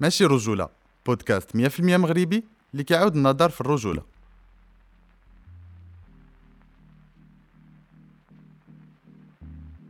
ماشي 0.00 0.24
رجولة 0.24 0.68
بودكاست 1.06 1.56
100% 1.56 1.80
مغربي 1.80 2.44
اللي 2.72 2.84
كيعاود 2.84 3.16
النظر 3.16 3.50
في 3.50 3.60
الرجولة 3.60 4.02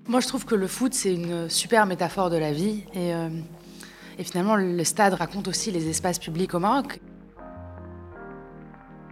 Moi, 0.07 0.21
je 0.21 0.29
trouve 0.29 0.45
que 0.45 0.55
le 0.55 0.67
foot, 0.67 0.93
c'est 0.93 1.15
une 1.15 1.49
super 1.49 1.87
métaphore 1.87 2.29
de 2.29 2.37
la 2.37 2.53
vie. 2.53 2.85
Et, 2.93 3.15
euh, 3.15 3.31
et 4.19 4.25
finalement, 4.25 4.55
le 4.55 4.85
stade 4.85 5.15
raconte 5.15 5.49
aussi 5.49 5.71
les 5.71 5.89
espaces 5.89 6.19
publics 6.19 6.53
au 6.55 6.59
Maroc. 6.59 7.01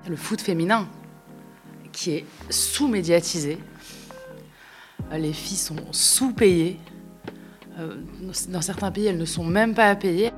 Le 0.07 0.17
foot 0.17 0.41
féminin, 0.43 0.87
qui 1.93 2.11
est 2.11 2.25
sous-médiatisé. 2.51 3.59
Euh, 5.13 5.17
Les 5.19 5.33
filles 5.33 5.57
sont 5.57 5.77
sous-payées. 5.93 6.79
Euh, 7.79 7.97
Dans 8.49 8.61
certains 8.61 8.91
pays, 8.91 9.07
elles 9.07 9.19
ne 9.19 9.25
sont 9.25 9.45
même 9.45 9.75
pas 9.75 9.97
payées. 9.97 10.31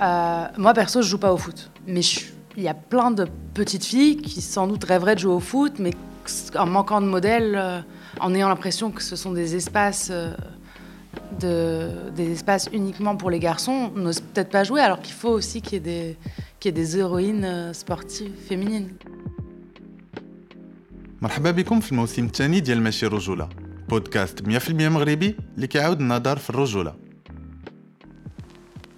Euh, 0.00 0.46
moi, 0.58 0.72
perso, 0.74 1.00
je 1.02 1.08
joue 1.08 1.18
pas 1.18 1.32
au 1.32 1.36
foot. 1.38 1.70
Mais 1.86 2.02
je- 2.02 2.26
il 2.56 2.62
y 2.62 2.68
a 2.68 2.74
plein 2.74 3.10
de 3.10 3.24
petites 3.54 3.84
filles 3.84 4.16
qui, 4.18 4.40
sans 4.42 4.66
doute, 4.66 4.84
rêveraient 4.84 5.14
de 5.14 5.20
jouer 5.20 5.34
au 5.34 5.40
foot, 5.40 5.74
mais 5.78 5.92
en 6.56 6.66
manquant 6.66 7.00
de 7.00 7.06
modèles, 7.06 7.54
euh, 7.56 7.80
en 8.20 8.34
ayant 8.34 8.48
l'impression 8.48 8.90
que 8.90 9.02
ce 9.02 9.16
sont 9.16 9.32
des 9.32 9.54
espaces, 9.56 10.08
euh, 10.10 10.34
de, 11.40 11.88
des 12.14 12.30
espaces 12.32 12.68
uniquement 12.72 13.16
pour 13.16 13.30
les 13.30 13.38
garçons, 13.38 13.90
n'osent 13.94 14.20
peut-être 14.20 14.50
pas 14.50 14.64
jouer, 14.64 14.80
alors 14.80 15.00
qu'il 15.00 15.14
faut 15.14 15.30
aussi 15.30 15.60
qu'il 15.62 15.74
y, 15.74 15.76
ait 15.76 15.80
des- 15.80 16.16
qu'il 16.60 16.68
y 16.70 16.80
ait 16.80 16.82
des 16.84 16.98
héroïnes 16.98 17.44
euh, 17.44 17.72
sportives 17.72 18.34
féminines. 18.48 18.90
مرحبا 21.22 21.50
بكم 21.50 21.80
في 21.80 21.92
الموسم 21.92 22.24
الثاني 22.24 22.60
ديال 22.60 22.80
ماشي 22.82 23.06
رجولة 23.06 23.48
بودكاست 23.88 24.42
100% 24.42 24.70
مغربي 24.70 25.36
اللي 25.56 25.66
كيعاود 25.66 26.00
النظر 26.00 26.36
في 26.38 26.50
الرجولة 26.50 26.94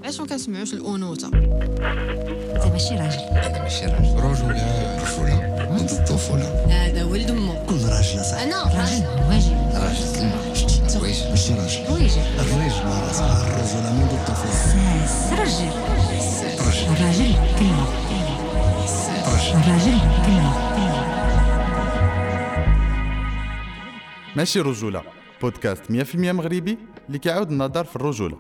علاش 0.04 0.20
ما 0.20 0.28
كنسمعوش 0.28 0.74
الأنوثة؟ 0.74 1.28
انت 1.28 2.66
ماشي 2.72 2.94
راجل. 2.96 3.20
أنا 3.20 3.64
ماشي 3.64 3.86
راجل. 3.86 4.16
رجولة 4.20 5.04
رجولة 5.04 5.68
ضد 5.78 5.90
الطفولة 5.90 6.66
هذا 6.70 7.04
ولد 7.04 7.30
أمه. 7.30 7.66
كل 7.66 7.76
راجل 7.76 8.26
صح. 8.26 8.42
أنا؟ 8.42 8.64
راجل 8.64 9.04
واجب. 9.30 9.58
راجل. 9.74 9.96
سلمى 9.96 10.32
واجد 11.02 11.30
ماشي 11.30 11.54
راجل. 11.54 11.92
واجب. 11.94 12.22
الرجل 12.40 12.86
راه 12.86 13.48
الرجولة 13.48 13.94
منذ 13.94 14.14
الطفولة. 14.14 14.54
ساس. 14.54 15.34
رجل 15.34 15.70
رجل 16.68 16.86
الراجل 16.94 17.34
كلمة 17.60 17.88
رجل 19.34 19.54
الراجل 19.58 20.00
كلمة 20.26 20.54
ماشي 24.36 24.60
رجولة. 24.62 25.02
بودكاست 25.42 25.84
100% 25.92 26.16
مغربي 26.16 26.78
اللي 27.08 27.20
كيعاود 27.20 27.52
النظر 27.52 27.84
في 27.84 27.96
الرجولة. 27.96 28.38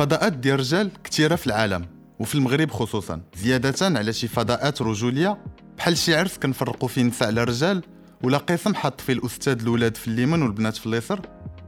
الفضاءات 0.00 0.32
ديال 0.32 0.54
الرجال 0.54 0.90
كثيرة 1.04 1.36
في 1.36 1.46
العالم 1.46 1.86
وفي 2.18 2.34
المغرب 2.34 2.70
خصوصا 2.70 3.20
زيادة 3.36 3.98
على 3.98 4.12
شي 4.12 4.28
فضاءات 4.28 4.82
رجولية. 4.82 5.38
بحال 5.78 5.98
شي 5.98 6.14
عرس 6.14 6.38
كنفرقوا 6.38 6.88
فيه 6.88 7.02
النساء 7.02 7.28
على 7.28 7.42
الرجال 7.42 7.82
ولا 8.22 8.38
قسم 8.38 8.74
حط 8.74 9.00
فيه 9.00 9.12
الأستاذ 9.12 9.60
الولاد 9.60 9.96
في 9.96 10.08
اليمن 10.08 10.42
والبنات 10.42 10.76
في 10.76 10.86
اليسر. 10.86 11.20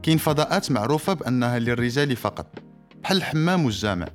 كاين 0.03 0.17
فضاءات 0.17 0.71
معروفة 0.71 1.13
بأنها 1.13 1.59
للرجال 1.59 2.15
فقط 2.15 2.47
بحال 3.03 3.17
الحمام 3.17 3.65
والجامع. 3.65 4.07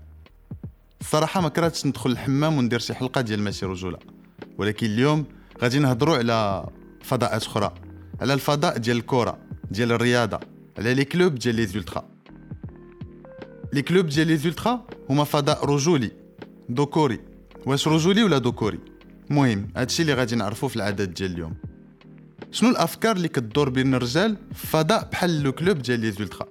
الصراحة 1.01 1.41
ما 1.41 1.49
كرهتش 1.49 1.87
ندخل 1.87 2.11
الحمام 2.11 2.59
وندير 2.59 2.79
شي 2.79 2.95
حلقة 2.95 3.21
ديال 3.21 3.41
ماشي 3.41 3.67
رجولة. 3.67 3.99
ولكن 4.59 4.87
اليوم 4.87 5.25
غادي 5.63 5.79
نهضروا 5.79 6.17
على 6.17 6.69
فضاءات 7.03 7.43
أخرى 7.43 7.75
على 8.21 8.35
الفضاء 8.35 8.79
ديال 8.79 8.97
الكره 8.97 9.39
ديال 9.71 9.93
الرياضة 9.93 10.41
على 10.79 10.95
لي 10.95 11.05
كلوب 11.05 11.35
ديال 11.35 11.55
لي 11.55 11.67
زولترا. 11.67 12.18
لي 13.73 13.83
كلوب 13.83 14.07
ديال 14.07 14.27
لي 14.27 14.37
زولترا 14.37 14.87
هما 15.11 15.25
فضاء 15.25 15.65
رجولي 15.65 16.11
ذكوري 16.73 17.21
واش 17.67 17.89
رجولي 17.89 18.23
ولا 18.23 18.39
ذكوري 18.39 18.79
المهم 19.31 19.69
هادشي 19.77 20.03
اللي 20.03 20.15
غادي 20.15 20.37
نعرفو 20.37 20.69
في 20.69 20.77
العدد 20.77 21.15
ديال 21.15 21.33
اليوم. 21.33 21.55
شنو 22.51 22.71
الأفكار 22.71 23.17
اللي 23.17 23.29
كتدور 23.29 23.69
بين 23.69 23.95
الرجال 23.95 24.37
في 24.55 24.67
فضاء 24.67 25.09
بحال 25.13 25.43
لو 25.43 25.53
كلوب 25.53 25.79
ديال 25.79 26.01
لي 26.01 26.11
زولترا 26.11 26.47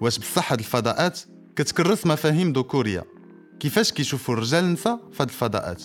واش 0.00 0.18
بصح 0.18 0.52
هاد 0.52 0.58
الفضاءات 0.58 1.20
كتكرس 1.56 2.06
مفاهيم 2.06 2.52
ذكوريه 2.52 3.04
كيفاش 3.60 3.92
كيشوفوا 3.92 4.34
الرجال 4.34 4.64
النساء 4.64 5.00
في 5.12 5.22
هاد 5.22 5.28
الفضاءات؟ 5.28 5.82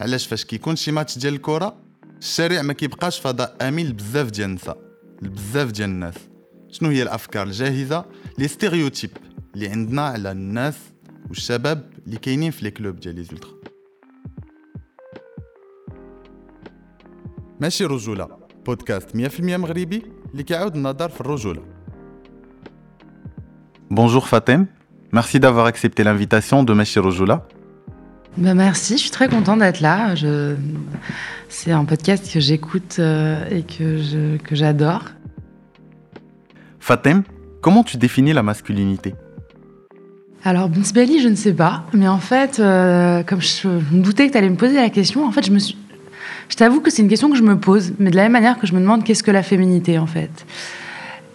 علاش 0.00 0.26
فاش 0.26 0.44
كيكون 0.44 0.76
شي 0.76 0.92
ماتش 0.92 1.18
ديال 1.18 1.34
الكرة 1.34 1.76
الشارع 2.18 2.62
ما 2.62 2.72
كيبقاش 2.72 3.20
فضاء 3.20 3.56
امن 3.60 3.86
لبزاف 3.86 4.30
ديال 4.30 4.48
النساء 4.50 4.78
لبزاف 5.22 5.70
ديال 5.70 5.88
الناس. 5.90 6.14
شنو 6.70 6.88
هي 6.88 7.02
الأفكار 7.02 7.46
الجاهزة؟ 7.46 8.04
لي 8.38 8.48
ستيريوتيب 8.48 9.10
اللي 9.53 9.67
عندنا 9.67 10.01
على 10.01 10.31
الناس 10.31 10.77
والشباب 11.29 11.89
اللي 12.05 12.17
كاينين 12.17 12.51
في 12.51 12.63
لي 12.63 12.71
كلوب 12.71 12.95
ديال 12.99 13.15
لي 13.15 13.23
زولترا 13.23 13.49
ماشي 17.61 17.85
رجوله 17.85 18.27
بودكاست 18.65 19.17
100% 19.17 19.39
مغربي 19.41 20.03
اللي 20.31 20.43
كيعاود 20.43 20.75
النظر 20.75 21.09
في 21.09 21.21
الرجوله 21.21 21.61
Bonjour 23.89 24.27
Fatem, 24.27 24.61
merci 25.13 25.39
d'avoir 25.39 25.65
accepté 25.65 26.03
l'invitation 26.03 26.57
de 26.67 26.73
Meshi 26.73 26.99
Rojula. 26.99 27.37
Ben 28.35 28.53
merci, 28.53 28.93
je 28.97 29.03
suis 29.05 29.11
très 29.17 29.29
contente 29.29 29.59
d'être 29.59 29.79
là. 29.79 30.13
Je... 30.21 30.55
C'est 31.47 31.71
un 31.71 31.85
podcast 31.85 32.23
que 32.33 32.41
j'écoute 32.47 32.97
euh, 32.99 33.55
et 33.55 33.63
que 33.63 33.87
je- 34.09 34.35
que 34.47 34.53
j'adore. 34.61 35.05
Fatem, 36.87 37.23
comment 37.63 37.83
tu 37.89 37.95
définis 38.05 38.33
la 38.33 38.43
masculinité 38.43 39.15
Alors, 40.44 40.68
Belly, 40.68 41.20
je 41.20 41.28
ne 41.28 41.36
sais 41.36 41.52
pas. 41.52 41.84
Mais 41.92 42.08
en 42.08 42.18
fait, 42.18 42.58
euh, 42.58 43.22
comme 43.22 43.40
je 43.40 43.68
me 43.68 44.02
doutais 44.02 44.26
que 44.26 44.32
tu 44.32 44.38
allais 44.38 44.50
me 44.50 44.56
poser 44.56 44.74
la 44.74 44.90
question, 44.90 45.24
en 45.24 45.30
fait, 45.30 45.46
je 45.46 46.56
t'avoue 46.56 46.80
que 46.80 46.90
c'est 46.90 47.02
une 47.02 47.08
question 47.08 47.30
que 47.30 47.36
je 47.36 47.42
me 47.42 47.56
pose, 47.56 47.92
mais 48.00 48.10
de 48.10 48.16
la 48.16 48.24
même 48.24 48.32
manière 48.32 48.58
que 48.58 48.66
je 48.66 48.74
me 48.74 48.80
demande 48.80 49.04
qu'est-ce 49.04 49.22
que 49.22 49.30
la 49.30 49.44
féminité, 49.44 49.98
en 49.98 50.06
fait. 50.06 50.44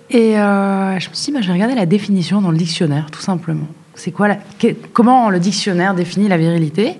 Et 0.09 0.38
euh, 0.38 1.00
je 1.00 1.09
me 1.09 1.13
suis 1.13 1.25
dit, 1.28 1.31
bah, 1.31 1.41
je 1.41 1.47
vais 1.47 1.53
regarder 1.53 1.75
la 1.75 1.85
définition 1.85 2.41
dans 2.41 2.51
le 2.51 2.57
dictionnaire, 2.57 3.09
tout 3.09 3.22
simplement. 3.22 3.67
C'est 3.96 4.12
quoi 4.12 4.28
Comment 4.91 5.29
le 5.29 5.40
dictionnaire 5.40 5.96
définit 5.96 6.28
la 6.28 6.38
virilité? 6.38 7.00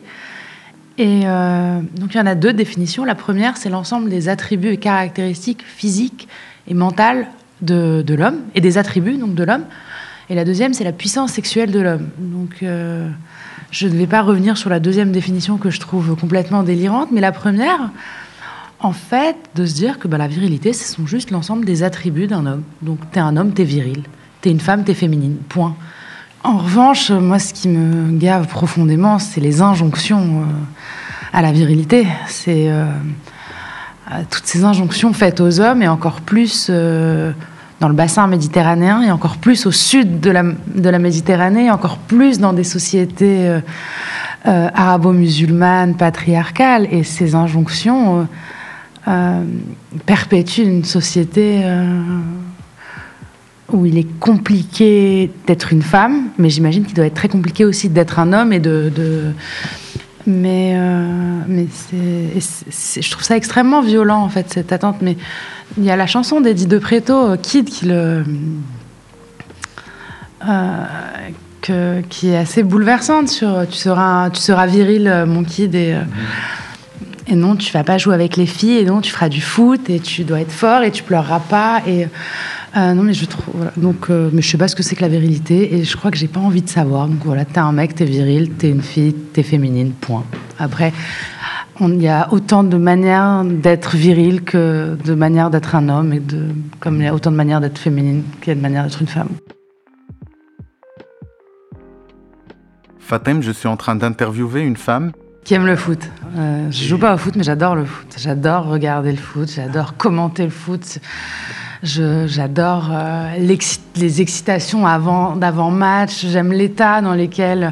Et 0.98 1.22
euh, 1.26 1.80
donc, 1.96 2.14
il 2.14 2.18
y 2.18 2.22
en 2.22 2.26
a 2.26 2.36
deux 2.36 2.54
définitions. 2.54 3.04
La 3.04 3.16
première, 3.16 3.58
c'est 3.58 3.70
l'ensemble 3.70 4.10
des 4.10 4.30
attributs 4.30 4.70
et 4.70 4.78
caractéristiques 4.78 5.64
physiques 5.64 6.28
et 6.68 6.74
mentales 6.74 7.28
de, 7.62 8.02
de 8.02 8.16
l'homme, 8.16 8.40
et 8.56 8.62
des 8.62 8.78
attributs 8.78 9.18
donc 9.18 9.36
de 9.36 9.44
l'homme. 9.44 9.66
Et 10.30 10.36
la 10.36 10.44
deuxième, 10.44 10.74
c'est 10.74 10.84
la 10.84 10.92
puissance 10.92 11.32
sexuelle 11.32 11.72
de 11.72 11.80
l'homme. 11.80 12.10
Donc, 12.18 12.58
euh, 12.62 13.10
je 13.72 13.88
ne 13.88 13.94
vais 13.94 14.08
pas 14.08 14.22
revenir 14.22 14.58
sur 14.58 14.70
la 14.70 14.80
deuxième 14.80 15.12
définition 15.12 15.58
que 15.58 15.70
je 15.70 15.80
trouve 15.80 16.16
complètement 16.16 16.64
délirante, 16.64 17.10
mais 17.14 17.22
la 17.22 17.32
première, 17.32 17.92
en 18.80 18.92
fait, 18.92 19.38
de 19.56 19.66
se 19.66 19.74
dire 19.74 20.00
que 20.00 20.08
bah, 20.10 20.18
la 20.18 20.28
virilité, 20.28 20.74
ce 20.74 20.94
sont 20.94 21.08
juste 21.08 21.32
l'ensemble 21.32 21.64
des 21.64 21.84
attributs 21.84 22.28
d'un 22.28 22.46
homme. 22.46 22.64
Donc, 22.82 23.00
t'es 23.12 23.22
un 23.22 23.38
homme, 23.38 23.54
t'es 23.54 23.64
viril. 23.64 24.04
T'es 24.42 24.52
une 24.52 24.60
femme, 24.60 24.84
t'es 24.84 24.94
féminine. 24.94 25.38
Point. 25.48 25.76
En 26.44 26.58
revanche, 26.58 27.10
moi, 27.10 27.40
ce 27.40 27.54
qui 27.54 27.70
me 27.70 28.18
gave 28.18 28.48
profondément, 28.48 29.20
c'est 29.20 29.42
les 29.42 29.62
injonctions 29.62 30.42
euh, 30.42 30.44
à 31.32 31.42
la 31.42 31.54
virilité. 31.54 32.06
C'est 32.28 32.70
euh, 32.70 32.86
toutes 34.30 34.46
ces 34.46 34.66
injonctions 34.66 35.14
faites 35.14 35.40
aux 35.40 35.62
hommes 35.62 35.82
et 35.82 35.88
encore 35.88 36.20
plus 36.20 36.70
dans 37.80 37.88
le 37.88 37.94
bassin 37.94 38.28
méditerranéen 38.28 39.02
et 39.02 39.12
encore 39.12 39.38
plus 39.38 39.66
au 39.66 39.72
sud 39.72 40.20
de 40.20 40.32
la, 40.32 41.00
Méditerranée, 41.00 41.70
encore 41.70 41.98
plus 41.98 42.40
dans 42.40 42.54
des 42.54 42.64
sociétés 42.64 43.48
euh, 43.48 43.60
euh, 44.48 44.70
arabo-musulmanes, 44.74 45.96
patriarcales. 45.96 46.88
Et 46.92 47.04
ces 47.04 47.36
injonctions 47.36 48.28
euh, 49.08 49.44
perpétuent 50.06 50.64
une 50.64 50.84
société 50.86 51.64
où 53.72 53.86
il 53.86 53.98
est 53.98 54.20
compliqué 54.20 55.30
d'être 55.46 55.74
une 55.74 55.82
femme, 55.82 56.28
mais 56.38 56.50
j'imagine 56.50 56.86
qu'il 56.86 56.96
doit 56.96 57.06
être 57.06 57.14
très 57.14 57.28
compliqué 57.28 57.66
aussi 57.66 57.90
d'être 57.90 58.18
un 58.20 58.32
homme 58.34 58.54
et 58.54 58.60
de- 58.60 58.92
mais 60.28 60.74
euh, 60.76 61.40
mais 61.48 61.66
c'est, 61.72 63.02
je 63.02 63.12
trouve 63.12 63.24
ça 63.24 63.36
extrêmement 63.38 63.82
violent 63.82 64.22
en 64.22 64.30
fait 64.30 64.52
cette 64.54 64.72
attente. 64.74 64.98
Mais 65.02 65.18
il 65.78 65.84
y 65.86 65.90
a 65.90 65.96
la 65.96 66.06
chanson 66.06 66.42
d'Eddie 66.42 66.68
De 66.68 66.78
Preto, 66.78 67.14
euh, 67.32 67.38
Kid, 67.38 67.70
qui 67.70 67.86
le 67.86 68.24
euh, 70.48 70.84
que- 71.62 72.02
qui 72.10 72.30
est 72.30 72.38
assez 72.38 72.62
bouleversante 72.64 73.28
sur 73.30 73.66
tu 73.70 73.78
seras 73.78 74.30
tu 74.30 74.40
seras 74.42 74.68
viril 74.68 75.24
mon 75.28 75.44
kid 75.44 75.74
et 75.74 75.94
euh, 75.96 76.02
et 77.28 77.36
non 77.36 77.56
tu 77.56 77.72
vas 77.74 77.84
pas 77.84 77.98
jouer 77.98 78.14
avec 78.14 78.38
les 78.38 78.46
filles 78.46 78.78
et 78.78 78.86
non 78.86 79.02
tu 79.02 79.12
feras 79.12 79.30
du 79.30 79.42
foot 79.42 79.90
et 79.90 80.00
tu 80.00 80.24
dois 80.24 80.40
être 80.42 80.52
fort 80.52 80.84
et 80.84 80.92
tu 80.92 81.04
pleureras 81.04 81.40
pas 81.40 81.82
et 81.88 82.08
euh, 82.78 82.94
non, 82.94 83.04
mais 83.04 83.14
je 83.14 83.26
trouve. 83.26 83.72
Donc, 83.76 84.10
euh, 84.10 84.30
mais 84.32 84.42
je 84.42 84.50
sais 84.50 84.58
pas 84.58 84.68
ce 84.68 84.76
que 84.76 84.84
c'est 84.84 84.96
que 84.96 85.02
la 85.02 85.08
virilité 85.08 85.76
et 85.76 85.84
je 85.84 85.98
crois 85.98 86.12
que 86.12 86.18
j'ai 86.18 86.28
pas 86.28 86.40
envie 86.40 86.62
de 86.62 86.70
savoir. 86.70 87.08
Donc 87.08 87.24
voilà, 87.26 87.44
t'es 87.44 87.60
un 87.60 87.72
mec, 87.72 87.96
t'es 87.96 88.06
viril, 88.06 88.52
t'es 88.52 88.70
une 88.70 88.84
fille, 88.84 89.14
t'es 89.14 89.42
féminine, 89.42 89.94
point. 89.94 90.24
Après, 90.60 90.94
il 91.80 92.02
y 92.02 92.08
a 92.08 92.32
autant 92.32 92.64
de 92.64 92.78
manières 92.78 93.44
d'être 93.46 93.96
viril 93.96 94.44
que 94.44 94.96
de 95.04 95.14
manières 95.16 95.50
d'être 95.50 95.76
un 95.76 95.90
homme 95.90 96.14
et 96.14 96.22
comme 96.80 96.98
il 96.98 97.06
y 97.06 97.08
a 97.08 97.16
autant 97.16 97.32
de 97.32 97.36
manières 97.36 97.62
d'être 97.62 97.80
féminine 97.80 98.24
qu'il 98.42 98.50
y 98.50 98.52
a 98.52 98.56
de 98.56 98.62
manières 98.62 98.84
d'être 98.84 99.02
une 99.02 99.08
femme. 99.08 99.30
Fatem, 103.00 103.42
je 103.42 103.52
suis 103.52 103.68
en 103.68 103.78
train 103.78 103.96
d'interviewer 103.96 104.62
une 104.62 104.78
femme 104.78 105.14
qui 105.48 105.54
aime 105.54 105.66
le 105.66 105.78
foot. 105.78 106.00
Euh, 106.36 106.70
je 106.72 106.84
joue 106.84 106.98
pas 106.98 107.14
au 107.16 107.18
foot, 107.18 107.38
mais 107.38 107.44
j'adore 107.44 107.74
le 107.76 107.86
foot. 107.86 108.08
J'adore 108.18 108.66
regarder 108.66 109.12
le 109.12 109.18
foot, 109.18 109.50
j'adore 109.50 109.96
commenter 109.96 110.44
le 110.44 110.50
foot. 110.50 111.00
Je- 111.84 112.28
J'adore 112.28 112.90
euh, 112.92 113.38
les 113.96 114.20
excitations 114.22 114.86
avant, 114.86 115.38
d'avant-match. 115.38 116.26
J'aime 116.26 116.52
l'état 116.52 117.02
dans 117.02 117.14
lequel 117.14 117.72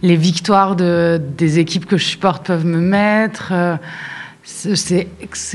les 0.00 0.16
victoires 0.16 0.76
de, 0.76 1.20
des 1.36 1.58
équipes 1.58 1.84
que 1.84 1.98
je 1.98 2.04
supporte 2.06 2.46
peuvent 2.46 2.64
me 2.64 2.80
mettre. 2.80 3.50
Euh, 3.52 3.76
c'est- 4.42 5.06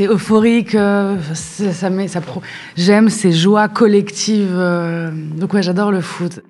euphorique. 0.08 0.76
euh, 0.76 1.18
ça 1.34 1.90
met- 1.90 2.08
ça 2.08 2.22
pro- 2.22 2.44
J'aime 2.78 3.10
ces 3.10 3.32
joies 3.32 3.70
collectives. 3.70 4.54
euh, 4.54 5.10
donc 5.12 5.52
ouais, 5.56 5.64
j'adore 5.64 5.92
le 5.92 6.02
foot. 6.02 6.42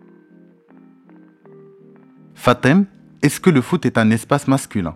Fatem, 2.34 2.86
est-ce 3.22 3.40
que 3.40 3.50
le 3.50 3.62
foot 3.62 3.86
est 3.86 3.98
un 3.98 4.12
espace 4.12 4.48
masculin? 4.50 4.96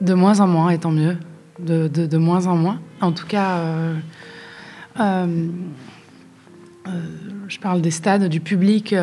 De 0.00 0.14
moins 0.14 0.40
en 0.40 0.46
moins, 0.46 0.70
et 0.70 0.78
tant 0.78 0.90
mieux. 0.90 1.16
De, 1.58 1.88
de- 1.88 2.18
moins 2.18 2.46
en 2.46 2.56
moins. 2.56 2.80
En 3.00 3.12
tout 3.12 3.26
cas, 3.26 3.56
euh, 3.58 3.94
euh, 5.00 5.46
euh, 6.86 6.90
je 7.48 7.58
parle 7.58 7.80
des 7.80 7.90
stades, 7.90 8.28
du 8.28 8.40
public, 8.40 8.94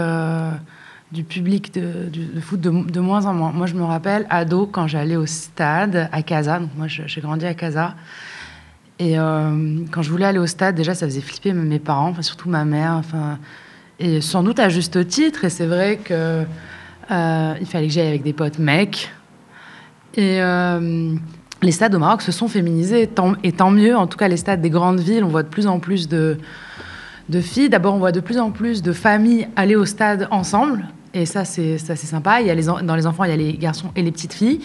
du 1.12 1.24
public 1.24 1.74
de, 1.74 2.10
de 2.36 2.40
foot 2.40 2.60
de, 2.62 3.00
moins 3.00 3.26
en 3.26 3.34
moins. 3.34 3.52
Moi, 3.52 3.66
je 3.66 3.74
me 3.74 3.84
rappelle, 3.84 4.28
ado, 4.30 4.68
quand 4.68 4.88
j'allais 4.88 5.16
au 5.16 5.26
stade 5.26 6.10
à 6.12 6.22
Casa. 6.22 6.60
Donc 6.60 6.70
moi, 6.78 6.86
j'ai 6.88 7.22
grandi 7.22 7.46
à 7.48 7.56
Casa. 7.56 7.96
Et 9.00 9.16
quand 9.16 10.02
je 10.04 10.12
voulais 10.12 10.26
aller 10.26 10.40
au 10.40 10.46
stade, 10.48 10.76
déjà, 10.76 10.94
ça 10.94 11.08
faisait 11.08 11.22
flipper 11.22 11.54
mes 11.54 11.80
parents, 11.80 12.10
enfin, 12.10 12.22
surtout 12.22 12.50
ma 12.50 12.66
mère. 12.66 12.94
Enfin, 12.94 13.40
et 14.00 14.22
sans 14.22 14.44
doute 14.44 14.60
à 14.60 14.70
juste 14.70 15.08
titre. 15.08 15.44
Et 15.46 15.50
c'est 15.50 15.66
vrai 15.66 15.98
que 15.98 16.44
il 17.10 17.66
fallait 17.66 17.88
que 17.88 17.94
j'aille 17.94 18.08
avec 18.10 18.22
des 18.22 18.34
potes 18.34 18.60
mecs. 18.60 19.12
Et 20.16 20.42
euh, 20.42 21.16
les 21.62 21.72
stades 21.72 21.96
au 21.96 22.00
Maroc 22.00 22.22
se 22.22 22.32
sont 22.32 22.48
féminisés, 22.48 23.10
et 23.44 23.52
tant 23.52 23.72
mieux. 23.72 23.96
En 23.96 24.08
tout 24.08 24.18
cas, 24.18 24.28
les 24.28 24.38
stades 24.38 24.62
des 24.62 24.70
grandes 24.70 25.00
villes, 25.00 25.24
on 25.24 25.30
voit 25.30 25.44
de 25.44 25.48
plus 25.48 25.68
en 25.68 25.80
plus 25.80 26.08
de, 26.08 26.38
filles. 27.42 27.70
D'abord, 27.70 27.96
on 27.96 28.00
voit 28.00 28.12
de 28.12 28.20
plus 28.20 28.38
en 28.38 28.52
plus 28.52 28.82
de 28.82 28.94
familles 28.94 29.48
aller 29.56 29.76
au 29.76 29.86
stade 29.86 30.28
ensemble. 30.30 30.86
Et 31.16 31.26
ça, 31.26 31.46
c'est 31.46 31.78
sympa. 31.78 32.42
Il 32.42 32.48
y 32.48 32.52
a 32.52 32.82
dans 32.82 32.96
les 32.96 33.06
enfants, 33.06 33.24
il 33.24 33.30
y 33.30 33.34
a 33.34 33.38
les 33.38 33.54
garçons 33.54 33.92
et 33.96 34.02
les 34.02 34.12
petites 34.12 34.34
filles. 34.34 34.60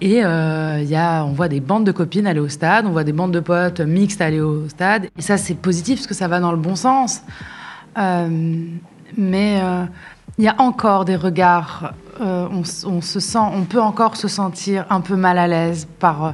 Et 0.00 0.24
euh, 0.24 0.80
il 0.82 0.88
y 0.88 0.96
a, 0.96 1.24
on 1.24 1.32
voit 1.32 1.48
des 1.48 1.60
bandes 1.60 1.84
de 1.84 1.92
copines 1.92 2.26
aller 2.26 2.40
au 2.40 2.48
stade, 2.48 2.86
on 2.86 2.90
voit 2.90 3.04
des 3.04 3.12
bandes 3.12 3.32
de 3.32 3.38
potes 3.38 3.80
mixtes 3.80 4.20
aller 4.20 4.40
au 4.40 4.68
stade. 4.68 5.08
Et 5.16 5.22
ça, 5.22 5.36
c'est 5.36 5.54
positif 5.54 6.00
parce 6.00 6.08
que 6.08 6.14
ça 6.14 6.26
va 6.26 6.40
dans 6.40 6.50
le 6.50 6.58
bon 6.58 6.74
sens. 6.74 7.22
Euh, 7.98 8.28
mais 9.16 9.60
il 10.38 10.44
y 10.44 10.48
a 10.48 10.60
encore 10.60 11.04
des 11.04 11.16
regards. 11.16 11.92
Euh, 12.22 12.48
on, 12.84 13.64
peut 13.64 13.80
encore 13.80 14.16
se 14.16 14.28
sentir 14.28 14.86
un 14.90 15.00
peu 15.00 15.16
mal 15.16 15.38
à 15.38 15.46
l'aise 15.48 15.86
par, 15.98 16.24
euh, 16.24 16.30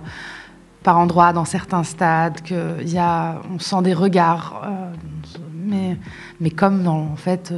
par 0.82 0.98
endroits 0.98 1.32
dans 1.32 1.44
certains 1.44 1.82
stades. 1.82 2.40
Que 2.42 2.82
y 2.84 2.98
a, 2.98 3.40
on 3.52 3.58
sent 3.58 3.82
des 3.82 3.94
regards. 3.94 4.62
euh, 4.64 5.40
mais, 5.64 5.96
mais 6.40 6.50
comme 6.50 6.82
dans, 6.82 7.00
en 7.12 7.16
fait. 7.16 7.52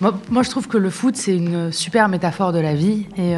moi, 0.00 0.42
je 0.42 0.50
trouve 0.50 0.68
que 0.68 0.78
le 0.78 0.90
foot, 0.90 1.16
c'est 1.16 1.36
une 1.36 1.72
super 1.72 2.08
métaphore 2.08 2.52
de 2.52 2.60
la 2.60 2.74
vie. 2.74 3.06
Et, 3.16 3.34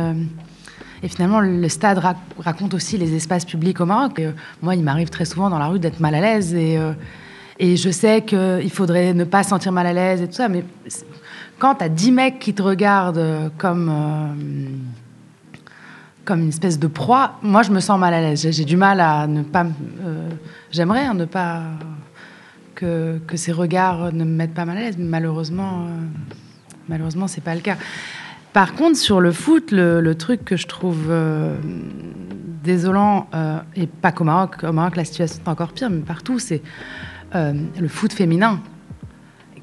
finalement, 1.08 1.40
le 1.40 1.68
stade 1.70 1.98
rac- 1.98 2.16
raconte 2.38 2.74
aussi 2.74 2.98
les 2.98 3.14
espaces 3.14 3.46
publics 3.46 3.80
au 3.80 3.86
Maroc. 3.86 4.20
Moi, 4.60 4.74
il 4.74 4.82
m'arrive 4.82 5.08
très 5.08 5.24
souvent 5.24 5.48
dans 5.48 5.58
la 5.58 5.68
rue 5.68 5.78
d'être 5.78 6.00
mal 6.00 6.14
à 6.14 6.20
l'aise. 6.20 6.54
Et, 6.54 6.78
et 7.58 7.76
je 7.76 7.88
sais 7.88 8.20
qu'il 8.20 8.70
faudrait 8.70 9.14
ne 9.14 9.24
pas 9.24 9.42
se 9.42 9.48
sentir 9.48 9.72
mal 9.72 9.86
à 9.86 9.94
l'aise 9.94 10.20
et 10.20 10.26
tout 10.26 10.34
ça. 10.34 10.50
Mais 10.50 10.64
quand 11.58 11.76
tu 11.76 11.84
as 11.84 11.88
10 11.88 12.12
mecs 12.12 12.38
qui 12.38 12.54
te 12.54 12.62
regardent 12.62 13.18
euh, 13.18 13.48
comme, 13.58 13.88
euh, 13.90 14.34
comme 16.24 16.40
une 16.40 16.48
espèce 16.48 16.78
de 16.78 16.86
proie, 16.86 17.38
moi, 17.42 17.62
je 17.62 17.70
me 17.70 17.80
sens 17.80 17.98
mal 17.98 18.14
à 18.14 18.20
l'aise. 18.20 18.48
J'ai- 18.50 18.64
du 18.64 18.76
mal 18.76 19.00
à 19.00 19.26
ne 19.26 19.42
pas. 19.42 19.66
euh, 20.04 20.28
J'aimerais 20.70 21.04
hein, 21.06 21.14
ne 21.14 21.24
pas. 21.24 21.62
Que, 22.74 23.18
que 23.28 23.36
ces 23.36 23.52
regards 23.52 24.12
ne 24.12 24.24
me 24.24 24.30
mettent 24.32 24.52
pas 24.54 24.64
mal 24.64 24.76
à 24.76 24.80
l'aise. 24.80 24.96
Mais 24.98 25.04
malheureusement, 25.04 25.82
euh, 25.86 26.04
malheureusement, 26.88 27.28
c'est 27.28 27.40
pas 27.40 27.54
le 27.54 27.60
cas. 27.60 27.76
Par 28.52 28.74
contre, 28.74 28.96
sur 28.96 29.20
le 29.20 29.30
foot, 29.30 29.70
le, 29.70 30.00
le 30.00 30.14
truc 30.16 30.44
que 30.44 30.56
je 30.56 30.66
trouve 30.66 31.12
désolant, 32.64 33.28
et 33.76 33.86
pas 33.86 34.10
qu'au 34.12 34.24
Maroc, 34.24 34.56
au 34.64 34.72
Maroc, 34.72 34.96
la 34.96 35.04
situation 35.04 35.40
est 35.44 35.48
encore 35.48 35.72
pire, 35.72 35.88
mais 35.90 36.00
partout, 36.02 36.38
c'est 36.38 36.62
le 37.32 37.88
foot 37.88 38.12
féminin 38.12 38.60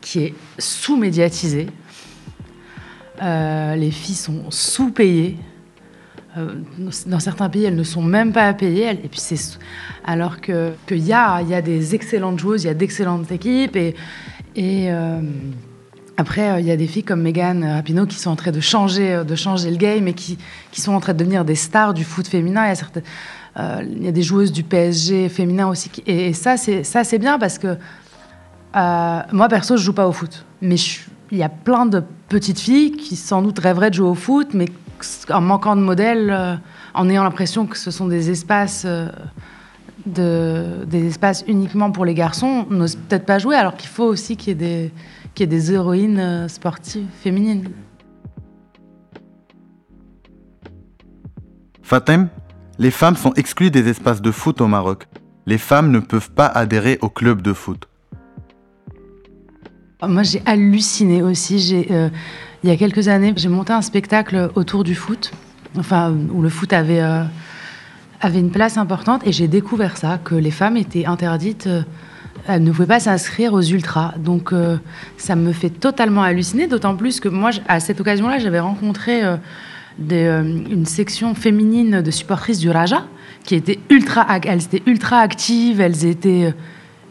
qui 0.02 0.20
est 0.20 0.34
sous-médiatisé. 0.58 1.68
Euh, 3.22 3.76
les 3.76 3.92
filles 3.92 4.16
sont 4.16 4.50
sous-payées. 4.50 5.38
Euh, 6.38 6.56
dans 7.06 7.20
certains 7.20 7.50
pays, 7.50 7.66
elles 7.66 7.76
ne 7.76 7.84
sont 7.84 8.02
même 8.02 8.32
pas 8.32 8.54
payées. 8.54 8.90
Et 8.90 9.08
puis 9.10 9.20
c'est 9.20 9.60
alors 10.06 10.42
que 10.42 10.72
qu'il 10.88 11.06
y 11.06 11.14
a, 11.14 11.42
y 11.42 11.54
a 11.54 11.62
des 11.62 11.94
excellentes 11.94 12.40
joueuses, 12.40 12.64
il 12.64 12.68
y 12.68 12.70
a 12.70 12.74
d'excellentes 12.74 13.32
équipes 13.32 13.76
et, 13.76 13.96
euh, 14.58 15.22
après 16.18 16.62
il 16.62 16.68
y 16.68 16.72
a 16.72 16.78
des 16.78 16.88
filles 16.88 17.04
comme 17.04 17.22
Megan 17.22 17.64
Rapinoe 17.64 18.06
qui 18.06 18.16
sont 18.16 18.32
en 18.32 18.36
train 18.36 18.52
de 18.52 18.60
changer, 18.60 19.24
de 19.28 19.36
changer 19.36 19.70
le 19.70 19.78
game 19.78 20.08
et 20.08 20.14
qui, 20.14 20.38
qui 20.72 20.82
sont 20.82 20.94
en 20.94 21.00
train 21.00 21.14
de 21.14 21.20
devenir 21.20 21.46
des 21.46 21.56
stars 21.56 21.94
du 21.94 22.04
foot 22.04 22.28
féminin. 22.28 22.66
Il 22.66 22.70
y 22.70 22.72
a 22.72 22.76
certaines, 22.76 23.04
y 24.02 24.08
a 24.08 24.12
des 24.12 24.24
joueuses 24.24 24.52
du 24.52 24.64
PSG 24.64 25.30
féminin 25.30 25.68
aussi. 25.68 25.92
et, 26.08 26.34
ça 26.34 26.58
c'est 26.58 26.84
ça 26.84 27.04
c'est 27.04 27.20
bien 27.20 27.38
parce 27.38 27.60
que 27.60 27.78
moi 28.74 29.48
perso 29.50 29.78
je 29.78 29.84
joue 29.84 29.94
pas 29.94 30.08
au 30.08 30.12
foot, 30.12 30.46
mais 30.62 30.76
il 31.32 31.38
y 31.38 31.44
a 31.44 31.50
plein 31.50 31.86
de 31.86 32.04
petites 32.31 32.62
filles 32.62 32.92
qui 32.92 33.18
sans 33.18 33.42
doute 33.42 33.60
rêveraient 33.60 33.89
de 33.89 33.95
jouer 33.95 34.07
au 34.07 34.16
foot, 34.16 34.54
mais 34.54 34.68
en 35.30 35.42
manquant 35.42 35.75
de 35.75 35.81
modèles, 35.81 36.30
euh, 36.31 36.56
en 36.94 37.10
ayant 37.10 37.24
l'impression 37.24 37.68
que 37.68 37.78
ce 37.78 37.92
sont 37.92 38.07
des 38.07 38.31
espaces, 38.31 38.83
euh, 38.86 39.10
de, 40.06 40.86
des 40.86 41.07
espaces 41.07 41.44
uniquement 41.48 41.92
pour 41.92 42.06
les 42.06 42.13
garçons, 42.13 42.66
n'osent 42.69 42.95
peut-être 42.95 43.25
pas 43.25 43.38
jouer, 43.38 43.57
alors 43.57 43.75
qu'il 43.75 43.89
faut 43.89 44.06
aussi 44.06 44.38
qu'il 44.38 44.50
y 44.50 44.51
ait 44.51 44.56
des, 44.56 44.92
qu'il 45.36 45.44
y 45.44 45.54
ait 45.54 45.60
des 45.60 45.74
héroïnes 45.74 46.19
euh, 46.19 46.48
sportives 46.48 47.07
féminines. 47.22 47.69
Fatem, 51.84 52.30
les 52.80 52.92
femmes 52.92 53.18
sont 53.18 53.34
exclues 53.34 53.72
des 53.72 53.89
espaces 53.89 54.22
de 54.22 54.31
foot 54.31 54.62
au 54.62 54.68
Maroc. 54.68 55.07
Les 55.45 55.57
femmes 55.57 55.92
ne 55.92 56.00
peuvent 56.00 56.31
pas 56.31 56.45
adhérer 56.45 56.98
au 57.01 57.10
club 57.10 57.42
de 57.42 57.51
foot. 57.51 57.89
Moi, 60.07 60.24
j'ai 60.24 60.42
halluciné 60.48 61.21
aussi. 61.21 61.86
Euh, 61.92 62.09
il 62.63 62.69
y 62.69 62.74
a 62.74 62.75
quelques 62.75 63.07
années, 63.07 63.34
j'ai 63.36 63.50
monté 63.50 63.72
un 63.72 63.84
spectacle 63.84 64.50
autour 64.55 64.84
du 64.84 64.96
foot, 64.96 65.31
enfin, 65.77 66.15
où 66.34 66.41
le 66.41 66.50
foot 66.50 66.74
avait, 66.74 67.01
euh, 67.01 67.24
avait 68.20 68.39
une 68.39 68.50
place 68.50 68.77
importante, 68.77 69.22
et 69.27 69.31
j'ai 69.31 69.48
découvert 69.48 69.98
ça, 69.98 70.17
que 70.24 70.34
les 70.34 70.50
femmes 70.50 70.77
étaient 70.77 71.05
interdites, 71.05 71.67
euh, 71.67 71.84
elles 72.48 72.63
ne 72.63 72.72
pouvaient 72.72 72.88
pas 72.88 73.00
s'inscrire 73.00 73.53
aux 73.53 73.62
ultras. 73.62 74.15
Donc, 74.17 74.51
ça 75.17 75.36
me 75.36 75.51
fait 75.53 75.70
totalement 75.70 76.24
halluciner, 76.24 76.65
d'autant 76.65 76.96
plus 76.96 77.20
que 77.20 77.29
moi, 77.29 77.51
à 77.67 77.79
cette 77.79 78.01
occasion-là, 78.01 78.39
j'avais 78.39 78.60
rencontré 78.60 79.22
une 80.00 80.86
section 80.88 81.36
féminine 81.36 82.01
de 82.01 82.10
supportrices 82.10 82.58
du 82.58 82.72
Raja, 82.72 83.05
qui 83.43 83.53
étaient 83.53 83.77
ultra, 83.91 84.25
elles 84.43 84.63
étaient 84.63 84.81
ultra 84.88 85.20
actives, 85.20 85.79
elles 85.79 86.03
étaient... 86.03 86.51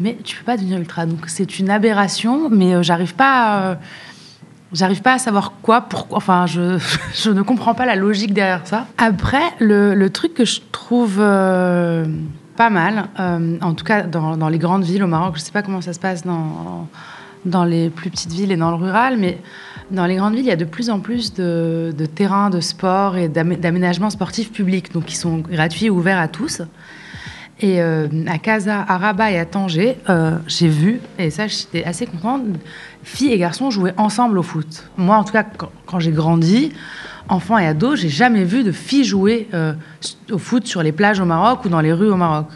mais 0.00 0.16
tu 0.25 0.37
peux 0.37 0.45
pas 0.45 0.57
devenir 0.57 0.78
ultra. 0.78 1.07
Donc 1.07 1.21
c'est 1.28 1.59
une 1.59 1.71
aberration, 1.71 2.49
mais 2.50 2.75
euh, 2.75 2.83
j'arrive 2.83 3.14
pas, 3.14 3.42
à, 3.42 3.62
euh, 3.71 3.75
j'arrive 4.73 5.02
pas 5.02 5.14
à 5.14 5.19
savoir 5.19 5.52
quoi, 5.62 5.83
pourquoi. 5.83 6.16
Enfin, 6.19 6.47
je, 6.47 6.78
je 7.14 7.30
ne 7.30 7.42
comprends 7.42 7.75
pas 7.75 7.87
la 7.87 7.97
logique 7.97 8.33
derrière 8.35 8.62
ça. 8.66 8.87
Après, 8.99 9.42
le, 9.59 9.95
le 9.95 10.11
truc 10.11 10.35
que 10.35 10.45
je 10.45 10.61
trouve 10.73 11.19
euh, 11.21 12.04
pas 12.57 12.71
mal, 12.71 13.09
en 13.62 13.75
tout 13.75 13.85
cas 13.85 14.02
dans, 14.02 14.37
dans 14.37 14.49
les 14.49 14.59
grandes 14.59 14.85
villes 14.85 15.02
au 15.04 15.07
Maroc, 15.07 15.35
je 15.37 15.40
sais 15.40 15.52
pas 15.52 15.62
comment 15.62 15.80
ça 15.80 15.92
se 15.92 16.00
passe 16.00 16.25
dans 16.26 16.88
dans 17.47 17.64
les 17.64 17.88
plus 17.88 18.11
petites 18.11 18.33
villes 18.33 18.52
et 18.52 18.57
dans 18.59 18.69
le 18.69 18.76
rural, 18.76 19.16
mais 19.19 19.38
dans 19.90 20.04
les 20.04 20.16
grandes 20.16 20.35
villes, 20.35 20.45
il 20.45 20.49
y 20.49 20.52
a 20.52 20.57
de 20.57 20.66
plus 20.66 20.90
en 20.90 21.00
plus 21.00 21.33
de, 21.33 21.90
de 21.97 22.04
terrains 22.04 22.50
de 22.50 22.61
sport 22.61 23.16
et 23.16 23.28
d'amé- 23.30 23.57
d'aménagements 23.57 24.11
sportifs 24.11 24.52
publics, 24.52 24.92
donc 24.92 25.07
qui 25.07 25.16
sont 25.16 25.38
gratuits 25.38 25.87
et 25.87 25.90
ouverts 25.90 26.19
à 26.19 26.28
tous. 26.28 26.61
Et 27.62 27.83
euh, 27.83 28.09
à 28.26 28.38
Casa, 28.38 28.85
à 28.88 28.97
Rabat 28.97 29.33
et 29.33 29.38
à 29.38 29.45
Tanger, 29.45 29.99
euh, 30.09 30.38
j'ai 30.47 30.69
vu, 30.69 31.00
et 31.19 31.29
ça 31.29 31.47
j'étais 31.47 31.85
assez 31.85 32.07
contente, 32.07 32.43
filles 33.02 33.33
et 33.33 33.38
garçons 33.38 33.71
jouer 33.71 33.93
ensemble 33.99 34.38
au 34.38 34.43
foot. 34.43 34.88
Moi, 34.97 35.14
en 35.14 35.25
tout 35.25 35.33
cas, 35.33 35.45
quand, 35.45 35.71
quand 35.85 36.00
j'ai 36.00 36.11
grandi, 36.12 36.73
enfant 37.29 37.59
et 37.59 37.67
ado, 37.67 37.97
j'ai 37.97 38.09
jamais 38.09 38.45
vu 38.45 38.64
de 38.64 38.73
filles 38.73 39.05
jouer 39.05 39.47
euh, 39.52 39.75
au 40.31 40.38
foot 40.38 40.67
sur 40.67 40.83
les 40.83 40.93
plages 40.93 41.21
au 41.21 41.26
Maroc 41.26 41.67
ou 41.67 41.69
dans 41.69 41.83
les 41.83 41.93
rues 41.93 42.11
au 42.11 42.17
Maroc. 42.17 42.47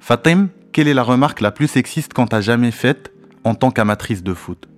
Fatem, 0.00 0.48
quelle 0.72 0.88
est 0.88 0.94
la 0.94 1.04
remarque 1.04 1.40
la 1.40 1.52
plus 1.52 1.68
sexiste 1.68 2.14
qu'on 2.14 2.26
t'a 2.26 2.40
jamais 2.40 2.72
faite 2.72 3.12
en 3.44 3.54
tant 3.54 3.70
qu'amatrice 3.70 4.24
de 4.24 4.34
foot? 4.34 4.68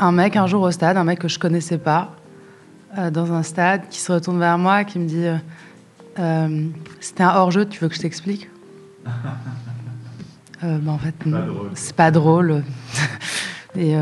Un 0.00 0.10
mec, 0.10 0.34
un 0.34 0.48
jour 0.48 0.62
au 0.62 0.70
stade, 0.72 0.96
un 0.96 1.04
mec 1.04 1.20
que 1.20 1.28
je 1.28 1.38
connaissais 1.38 1.78
pas, 1.78 2.16
euh, 2.98 3.10
dans 3.10 3.32
un 3.32 3.42
stade, 3.42 3.88
qui 3.90 3.98
se 4.00 4.12
retourne 4.12 4.38
vers 4.38 4.58
moi, 4.58 4.84
qui 4.84 4.98
me 4.98 5.06
dit 5.06 5.24
euh, 5.26 5.36
Euh, 6.18 6.66
C'était 7.00 7.22
un 7.22 7.34
hors-jeu, 7.36 7.66
tu 7.66 7.80
veux 7.80 7.88
que 7.88 7.94
je 7.94 8.00
t'explique 8.00 8.48
bah, 10.62 10.70
En 10.86 10.98
fait, 10.98 11.14
c'est 11.74 11.96
pas 11.96 12.10
drôle. 12.10 12.62
Et, 13.74 13.94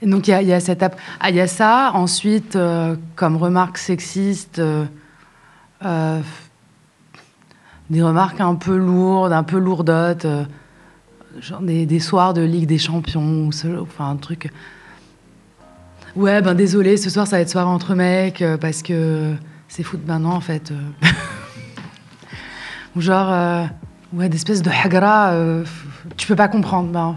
et 0.00 0.06
donc, 0.06 0.28
il 0.28 0.30
y 0.30 0.34
a, 0.34 0.42
il 0.42 0.46
y 0.48 0.52
a 0.52 0.60
cette 0.60 0.84
ah, 1.20 1.30
il 1.30 1.34
y 1.34 1.40
a 1.40 1.48
ça. 1.48 1.90
Ensuite, 1.94 2.56
comme 3.16 3.36
remarque 3.36 3.78
sexiste, 3.78 4.62
des 7.90 8.02
remarques 8.02 8.40
un 8.40 8.54
peu 8.54 8.76
lourdes, 8.76 9.32
un 9.32 9.42
peu 9.42 9.58
lourdotes, 9.58 10.26
genre 11.40 11.60
des, 11.62 11.84
des 11.86 11.98
soirs 12.00 12.32
de 12.32 12.42
Ligue 12.42 12.66
des 12.68 12.78
Champions, 12.78 13.46
ou 13.46 13.52
ce- 13.52 13.80
enfin 13.80 14.10
un 14.10 14.16
truc. 14.16 14.52
Ouais, 16.14 16.42
ben 16.42 16.54
désolé, 16.54 16.96
ce 16.98 17.08
soir 17.08 17.26
ça 17.26 17.36
va 17.36 17.42
être 17.42 17.48
soirée 17.48 17.68
entre 17.70 17.94
mecs 17.94 18.42
euh, 18.42 18.58
parce 18.58 18.82
que 18.82 19.32
c'est 19.68 19.82
foot 19.82 20.00
maintenant 20.06 20.34
en 20.34 20.40
fait. 20.40 20.70
euh. 20.70 21.08
Ou 22.96 23.00
genre, 23.00 23.32
euh, 23.32 23.64
ouais, 24.12 24.28
d'espèces 24.28 24.60
de 24.60 24.68
hagra, 24.68 25.32
euh, 25.32 25.64
tu 26.18 26.26
peux 26.26 26.36
pas 26.36 26.48
comprendre. 26.48 26.90
Ben, 26.90 27.16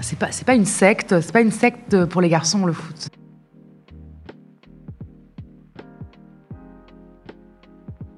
c'est 0.00 0.16
pas, 0.18 0.28
c'est 0.30 0.46
pas 0.46 0.54
une 0.54 0.64
secte, 0.64 1.20
c'est 1.20 1.32
pas 1.32 1.40
une 1.40 1.50
secte 1.50 2.04
pour 2.04 2.20
les 2.20 2.28
garçons 2.28 2.64
le 2.64 2.72
foot. 2.72 3.08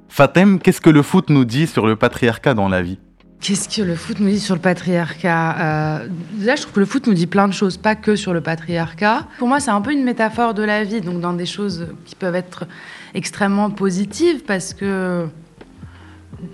Fatem, 0.08 0.58
qu'est-ce 0.58 0.82
que 0.82 0.90
le 0.90 1.00
foot 1.00 1.30
nous 1.30 1.46
dit 1.46 1.66
sur 1.66 1.86
le 1.86 1.96
patriarcat 1.96 2.52
dans 2.52 2.68
la 2.68 2.82
vie? 2.82 2.98
Qu'est-ce 3.42 3.68
que 3.68 3.82
le 3.82 3.96
foot 3.96 4.20
nous 4.20 4.28
dit 4.28 4.38
sur 4.38 4.54
le 4.54 4.60
patriarcat 4.60 5.56
Euh, 5.58 6.08
Déjà, 6.34 6.54
je 6.54 6.62
trouve 6.62 6.74
que 6.74 6.80
le 6.80 6.86
foot 6.86 7.08
nous 7.08 7.12
dit 7.12 7.26
plein 7.26 7.48
de 7.48 7.52
choses, 7.52 7.76
pas 7.76 7.96
que 7.96 8.14
sur 8.14 8.32
le 8.32 8.40
patriarcat. 8.40 9.26
Pour 9.38 9.48
moi, 9.48 9.58
c'est 9.58 9.72
un 9.72 9.80
peu 9.80 9.92
une 9.92 10.04
métaphore 10.04 10.54
de 10.54 10.62
la 10.62 10.84
vie, 10.84 11.00
donc 11.00 11.20
dans 11.20 11.32
des 11.32 11.44
choses 11.44 11.88
qui 12.04 12.14
peuvent 12.14 12.36
être 12.36 12.66
extrêmement 13.14 13.68
positives, 13.70 14.44
parce 14.44 14.74
que 14.74 15.26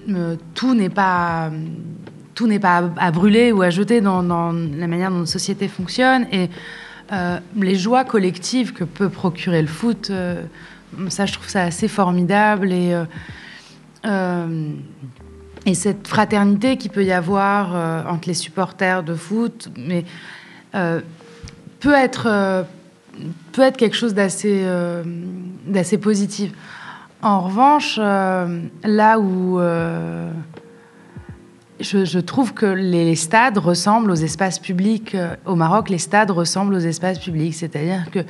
euh, 0.08 0.36
tout 0.54 0.74
n'est 0.74 0.88
pas 0.88 1.50
pas 2.62 2.90
à, 2.96 3.10
brûler 3.10 3.52
ou 3.52 3.60
à 3.60 3.68
jeter 3.68 4.00
dans, 4.00 4.22
la 4.22 4.86
manière 4.86 5.10
dont 5.10 5.18
notre 5.18 5.30
société 5.30 5.68
fonctionne 5.68 6.26
et 6.30 6.48
euh, 7.12 7.38
les 7.56 7.74
joies 7.74 8.04
collectives 8.04 8.72
que 8.72 8.84
peut 8.84 9.08
procurer 9.08 9.60
le 9.60 9.66
foot, 9.66 10.12
ça, 11.08 11.26
je 11.26 11.32
trouve 11.32 11.48
ça 11.48 11.64
assez 11.64 11.88
formidable 11.88 12.72
et 12.72 12.94
et 15.68 15.74
cette 15.74 16.08
fraternité 16.08 16.78
qu'il 16.78 16.90
peut 16.90 17.04
y 17.04 17.12
avoir 17.12 17.76
euh, 17.76 18.02
entre 18.08 18.26
les 18.26 18.34
supporters 18.34 19.02
de 19.02 19.14
foot, 19.14 19.68
euh, 20.74 21.00
peut 21.78 21.92
être 21.92 22.26
euh, 22.26 22.62
peut 23.52 23.60
être 23.60 23.76
quelque 23.76 23.96
chose 23.96 24.14
d'assez 24.14 24.64
d'assez 25.66 25.98
positif. 25.98 26.52
En 27.20 27.40
revanche, 27.40 27.98
là 27.98 29.18
où 29.18 29.58
je, 31.80 32.18
trouve 32.20 32.54
que 32.54 32.66
les 32.66 33.16
stades 33.16 33.58
ressemblent 33.58 34.12
aux 34.12 34.22
espaces 34.28 34.60
publics 34.60 35.16
au 35.44 35.56
Maroc, 35.56 35.90
les 35.90 35.98
stades 35.98 36.30
ressemblent 36.30 36.74
aux 36.74 36.78
espaces 36.78 37.18
publics, 37.18 37.54
c'est-à-dire 37.54 38.06
que 38.12 38.20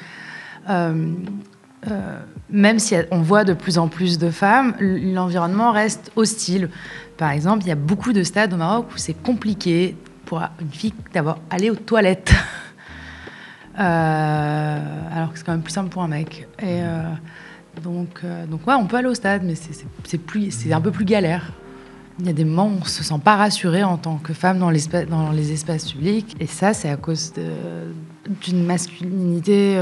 euh, 1.86 2.18
même 2.50 2.78
si 2.78 2.96
on 3.10 3.20
voit 3.20 3.44
de 3.44 3.52
plus 3.52 3.78
en 3.78 3.88
plus 3.88 4.18
de 4.18 4.30
femmes, 4.30 4.74
l'environnement 4.80 5.70
reste 5.70 6.10
hostile. 6.16 6.70
Par 7.16 7.30
exemple, 7.30 7.64
il 7.64 7.68
y 7.68 7.72
a 7.72 7.76
beaucoup 7.76 8.12
de 8.12 8.22
stades 8.22 8.52
au 8.52 8.56
Maroc 8.56 8.86
où 8.94 8.98
c'est 8.98 9.14
compliqué 9.14 9.96
pour 10.24 10.42
une 10.60 10.70
fille 10.70 10.94
d'avoir 11.12 11.38
aller 11.50 11.70
aux 11.70 11.76
toilettes. 11.76 12.32
Euh, 13.80 15.08
alors 15.12 15.30
que 15.32 15.38
c'est 15.38 15.44
quand 15.44 15.52
même 15.52 15.62
plus 15.62 15.72
simple 15.72 15.90
pour 15.90 16.02
un 16.02 16.08
mec. 16.08 16.48
Et 16.58 16.82
euh, 16.82 17.04
donc, 17.80 18.22
donc 18.50 18.66
ouais, 18.66 18.74
on 18.74 18.86
peut 18.86 18.96
aller 18.96 19.06
au 19.06 19.14
stade, 19.14 19.44
mais 19.44 19.54
c'est- 19.54 20.72
un 20.72 20.80
peu 20.80 20.90
plus 20.90 21.04
galère. 21.04 21.52
Il 22.18 22.26
y 22.26 22.28
a 22.28 22.32
des 22.32 22.44
moments 22.44 22.66
où 22.66 22.78
on 22.80 22.84
se 22.84 23.04
sent 23.04 23.20
pas 23.22 23.36
rassuré 23.36 23.84
en 23.84 23.96
tant 23.96 24.16
que 24.16 24.32
femme 24.32 24.58
dans, 24.58 24.70
les 24.70 25.52
espaces 25.52 25.92
publics. 25.92 26.36
Et 26.40 26.48
ça, 26.48 26.74
c'est 26.74 26.90
à 26.90 26.96
cause 26.96 27.32
d'une 28.42 28.64
masculinité 28.64 29.76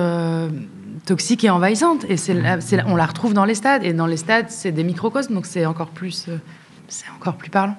toxique 1.07 1.43
et 1.45 1.51
envahissante. 1.51 2.05
Et 2.05 2.17
la- 2.35 2.57
la- 2.57 2.87
on 2.87 2.97
la 2.97 3.07
retrouve 3.07 3.33
dans 3.33 3.47
les 3.47 3.55
stades. 3.55 3.83
Et 3.85 3.95
dans 3.95 4.07
les 4.07 4.19
stades, 4.19 4.51
c'est 4.51 4.73
des 4.73 4.85
microcosmes, 4.85 5.33
donc 5.35 5.47
c'est 5.47 5.65
encore 5.65 5.91
plus, 5.91 6.27
euh, 6.29 6.37
c'est 6.89 7.09
encore 7.17 7.37
plus 7.37 7.49
parlant. 7.51 7.77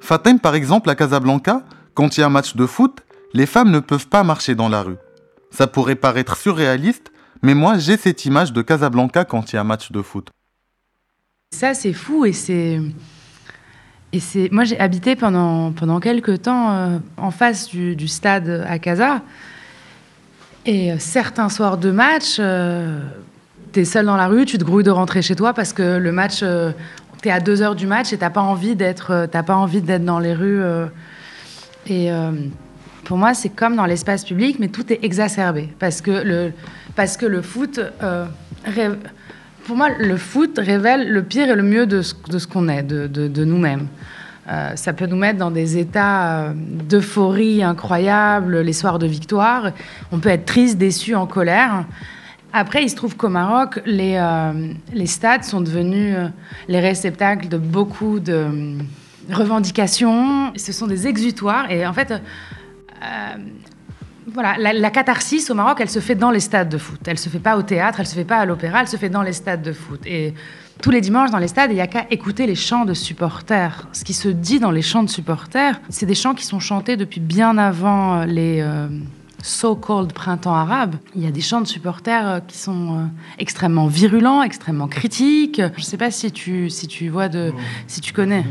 Fatem, 0.00 0.38
par 0.40 0.54
exemple, 0.54 0.88
à 0.90 0.94
Casablanca, 0.94 1.64
quand 1.94 2.16
il 2.16 2.20
y 2.20 2.22
a 2.22 2.26
un 2.26 2.30
match 2.30 2.56
de 2.56 2.66
foot, 2.66 3.00
les 3.34 3.46
femmes 3.46 3.70
ne 3.70 3.80
peuvent 3.80 4.08
pas 4.08 4.24
marcher 4.24 4.54
dans 4.54 4.68
la 4.68 4.82
rue. 4.82 4.96
Ça 5.50 5.66
pourrait 5.66 5.96
paraître 5.96 6.36
surréaliste, 6.36 7.10
mais 7.42 7.54
moi 7.54 7.78
j'ai 7.78 7.96
cette 7.96 8.24
image 8.24 8.52
de 8.52 8.62
Casablanca 8.62 9.24
quand 9.24 9.52
il 9.52 9.56
y 9.56 9.58
a 9.58 9.62
un 9.62 9.64
match 9.64 9.90
de 9.92 10.02
foot. 10.02 10.28
Ça, 11.50 11.72
c'est 11.74 11.92
fou 11.94 12.24
et 12.26 12.32
c'est. 12.32 12.80
Et 14.12 14.20
c'est. 14.20 14.48
Moi, 14.50 14.64
j'ai 14.64 14.78
habité 14.80 15.16
pendant, 15.16 15.72
pendant 15.72 16.00
quelques 16.00 16.42
temps 16.42 16.70
euh, 16.70 16.98
en 17.16 17.30
face 17.30 17.68
du, 17.68 18.08
stade 18.08 18.64
à 18.68 18.78
Casa. 18.78 19.22
Et 20.66 20.92
euh, 20.92 20.96
certains 20.98 21.48
soirs 21.48 21.78
de 21.78 21.90
match, 21.90 22.36
euh, 22.38 23.00
t'es 23.72 23.84
seul 23.84 24.06
dans 24.06 24.16
la 24.16 24.26
rue, 24.26 24.44
tu 24.44 24.58
te 24.58 24.64
grouilles 24.64 24.84
de 24.84 24.90
rentrer 24.90 25.22
chez 25.22 25.34
toi 25.34 25.54
parce 25.54 25.72
que 25.72 25.96
le 25.96 26.12
match, 26.12 26.40
euh, 26.42 26.72
t'es 27.22 27.30
à 27.30 27.40
2 27.40 27.62
heures 27.62 27.74
du 27.74 27.86
match 27.86 28.12
et 28.12 28.18
t'as 28.18 28.30
pas 28.30 28.42
envie 28.42 28.76
d'être, 28.76 29.28
t'as 29.30 29.42
pas 29.42 29.56
envie 29.56 29.80
d'être 29.80 30.04
dans 30.04 30.18
les 30.18 30.34
rues. 30.34 30.62
et 31.86 32.10
pour 33.04 33.16
moi, 33.16 33.32
c'est 33.32 33.48
comme 33.48 33.76
dans 33.76 33.86
l'espace 33.86 34.24
public, 34.24 34.58
mais 34.60 34.68
tout 34.68 34.92
est 34.92 35.02
exacerbé 35.02 35.70
parce 35.78 36.02
que 36.02 36.10
le, 36.10 36.52
parce 36.94 37.16
que 37.16 37.26
le 37.26 37.40
foot. 37.40 37.80
Pour 39.68 39.76
moi, 39.76 39.90
le 39.90 40.16
foot 40.16 40.58
révèle 40.58 41.12
le 41.12 41.22
pire 41.22 41.50
et 41.50 41.54
le 41.54 41.62
mieux 41.62 41.86
de 41.86 42.00
ce, 42.00 42.14
qu'on 42.46 42.68
est, 42.70 42.82
de, 42.82 43.44
nous-mêmes. 43.44 43.88
Euh, 44.48 44.74
ça 44.76 44.94
peut 44.94 45.04
nous 45.04 45.18
mettre 45.18 45.38
dans 45.38 45.50
des 45.50 45.76
états 45.76 46.46
euh, 46.46 46.52
d'euphorie 46.56 47.62
incroyables, 47.62 48.60
les 48.60 48.72
soirs 48.72 48.98
de 48.98 49.06
victoire. 49.06 49.72
On 50.10 50.20
peut 50.20 50.30
être 50.30 50.46
triste, 50.46 50.78
déçu, 50.78 51.14
en 51.14 51.26
colère. 51.26 51.84
Après, 52.54 52.82
il 52.82 52.88
se 52.88 52.96
trouve 52.96 53.14
qu'au 53.14 53.28
Maroc, 53.28 53.82
les, 53.84 54.16
euh, 54.16 55.04
stades 55.04 55.44
sont 55.44 55.60
devenus 55.60 56.16
les 56.66 56.80
réceptacles 56.80 57.48
de 57.48 57.58
beaucoup 57.58 58.20
de 58.20 58.46
revendications. 59.30 60.50
Ce 60.56 60.72
sont 60.72 60.86
des 60.86 61.06
exutoires. 61.06 61.70
Et 61.70 61.86
en 61.86 61.92
fait, 61.92 62.10
euh, 62.10 63.36
voilà, 64.32 64.56
la, 64.58 64.90
catharsis 64.90 65.50
au 65.50 65.54
Maroc, 65.54 65.78
elle 65.80 65.90
se 65.90 66.00
fait 66.00 66.14
dans 66.14 66.30
les 66.30 66.40
stades 66.40 66.68
de 66.68 66.78
foot. 66.78 67.00
Elle 67.06 67.18
se 67.18 67.28
fait 67.28 67.38
pas 67.38 67.56
au 67.56 67.62
théâtre, 67.62 68.00
elle 68.00 68.06
se 68.06 68.14
fait 68.14 68.24
pas 68.24 68.36
à 68.36 68.44
l'opéra, 68.44 68.80
elle 68.80 68.88
se 68.88 68.96
fait 68.96 69.08
dans 69.08 69.22
les 69.22 69.32
stades 69.32 69.62
de 69.62 69.72
foot. 69.72 70.00
Et 70.06 70.34
tous 70.82 70.90
les 70.90 71.00
dimanches 71.00 71.30
dans 71.30 71.38
les 71.38 71.48
stades, 71.48 71.70
il 71.70 71.74
n'y 71.74 71.80
a 71.80 71.86
qu'à 71.86 72.06
écouter 72.10 72.46
les 72.46 72.54
chants 72.54 72.84
de 72.84 72.94
supporters. 72.94 73.88
Ce 73.92 74.04
qui 74.04 74.12
se 74.12 74.28
dit 74.28 74.60
dans 74.60 74.70
les 74.70 74.82
chants 74.82 75.02
de 75.02 75.08
supporters, 75.08 75.80
c'est 75.88 76.06
des 76.06 76.14
chants 76.14 76.34
qui 76.34 76.44
sont 76.44 76.60
chantés 76.60 76.96
depuis 76.96 77.20
bien 77.20 77.58
avant 77.58 78.20
euh, 78.20 78.24
les 78.26 78.60
euh, 78.60 78.88
so-called 79.42 80.12
printemps 80.12 80.54
arabes. 80.54 80.96
Il 81.14 81.22
y 81.22 81.26
a 81.26 81.30
des 81.30 81.40
chants 81.40 81.60
de 81.60 81.66
supporters 81.66 82.28
euh, 82.28 82.40
qui 82.40 82.56
sont 82.56 82.94
euh, 82.94 83.04
extrêmement 83.38 83.86
virulents, 83.86 84.42
extrêmement 84.42 84.88
critiques. 84.88 85.60
Je 85.76 85.80
ne 85.80 85.84
sais 85.84 85.96
pas 85.96 86.10
si 86.10 86.30
tu, 86.32 86.70
si 86.70 86.88
tu 86.88 87.08
vois 87.08 87.28
de, 87.28 87.52
si 87.86 88.00
tu 88.00 88.12
connais. 88.12 88.44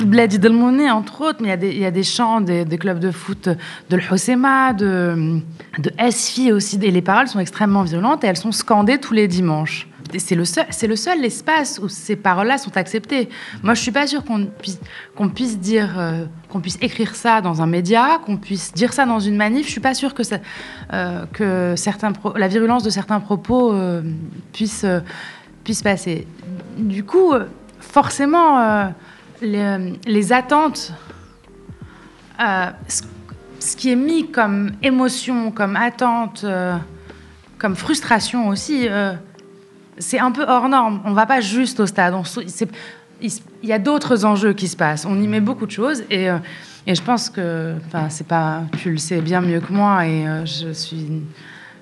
Bladi 0.00 0.38
Delmouné, 0.38 0.90
entre 0.90 1.22
autres, 1.22 1.38
mais 1.40 1.48
il 1.48 1.50
y 1.50 1.54
a 1.54 1.56
des, 1.56 1.70
il 1.70 1.78
y 1.78 1.84
a 1.84 1.90
des 1.90 2.02
chants 2.02 2.40
des, 2.40 2.64
des 2.64 2.78
clubs 2.78 2.98
de 2.98 3.10
foot 3.10 3.48
de 3.90 3.96
l'Hosema, 3.96 4.72
de, 4.72 5.40
de 5.78 5.90
SFI 6.10 6.52
aussi. 6.52 6.78
Et 6.82 6.90
les 6.90 7.02
paroles 7.02 7.28
sont 7.28 7.40
extrêmement 7.40 7.82
violentes 7.82 8.24
et 8.24 8.26
elles 8.26 8.36
sont 8.36 8.52
scandées 8.52 8.98
tous 8.98 9.14
les 9.14 9.28
dimanches. 9.28 9.88
C'est 10.16 10.34
le 10.34 10.46
seul, 10.46 10.64
c'est 10.70 10.86
le 10.86 10.96
seul 10.96 11.22
espace 11.24 11.78
où 11.82 11.88
ces 11.88 12.16
paroles-là 12.16 12.56
sont 12.56 12.76
acceptées. 12.76 13.28
Moi, 13.62 13.74
je 13.74 13.82
suis 13.82 13.92
pas 13.92 14.06
sûre 14.06 14.24
qu'on 14.24 14.46
puisse, 14.46 14.80
qu'on 15.14 15.28
puisse 15.28 15.58
dire, 15.58 15.98
euh, 15.98 16.24
qu'on 16.50 16.60
puisse 16.60 16.78
écrire 16.80 17.14
ça 17.14 17.40
dans 17.40 17.60
un 17.62 17.66
média, 17.66 18.18
qu'on 18.24 18.36
puisse 18.36 18.72
dire 18.72 18.92
ça 18.92 19.04
dans 19.04 19.20
une 19.20 19.36
manif. 19.36 19.66
Je 19.66 19.72
suis 19.72 19.80
pas 19.80 19.94
sûre 19.94 20.14
que 20.14 20.22
euh, 20.92 21.26
que 21.32 21.74
certains, 21.76 22.12
la 22.36 22.48
virulence 22.48 22.82
de 22.82 22.90
certains 22.90 23.20
propos 23.20 23.72
euh, 23.72 24.02
puisse, 24.52 24.84
euh, 24.84 25.00
puisse 25.64 25.82
passer. 25.82 26.26
Du 26.78 27.04
coup, 27.04 27.32
forcément, 27.80 28.92
les, 29.42 30.32
attentes, 30.32 30.92
ce, 32.38 33.76
qui 33.76 33.90
est 33.90 33.96
mis 33.96 34.30
comme 34.30 34.72
émotion, 34.82 35.50
comme 35.50 35.76
attente, 35.76 36.46
comme 37.58 37.76
frustration 37.76 38.48
aussi, 38.48 38.88
c'est 39.98 40.18
un 40.20 40.30
peu 40.30 40.44
hors 40.46 40.68
norme. 40.68 41.00
On 41.04 41.12
va 41.12 41.26
pas 41.26 41.40
juste 41.40 41.80
au 41.80 41.86
stade. 41.86 42.14
Il, 43.20 43.32
y 43.62 43.72
a 43.72 43.78
d'autres 43.78 44.24
enjeux 44.24 44.52
qui 44.52 44.68
se 44.68 44.76
passent. 44.76 45.04
On 45.04 45.20
y 45.20 45.26
met 45.26 45.40
beaucoup 45.40 45.66
de 45.66 45.70
choses 45.70 46.02
et, 46.10 46.30
euh, 46.30 46.38
et 46.86 46.94
je 46.94 47.02
pense 47.02 47.30
que, 47.30 47.74
enfin, 47.86 48.08
c'est 48.08 48.26
pas, 48.26 48.62
tu 48.78 48.90
le 48.90 48.98
sais 48.98 49.20
bien 49.20 49.40
mieux 49.40 49.60
que 49.60 49.72
moi 49.72 50.06
et 50.06 50.26
euh, 50.26 50.46
je 50.46 50.72
suis, 50.72 51.22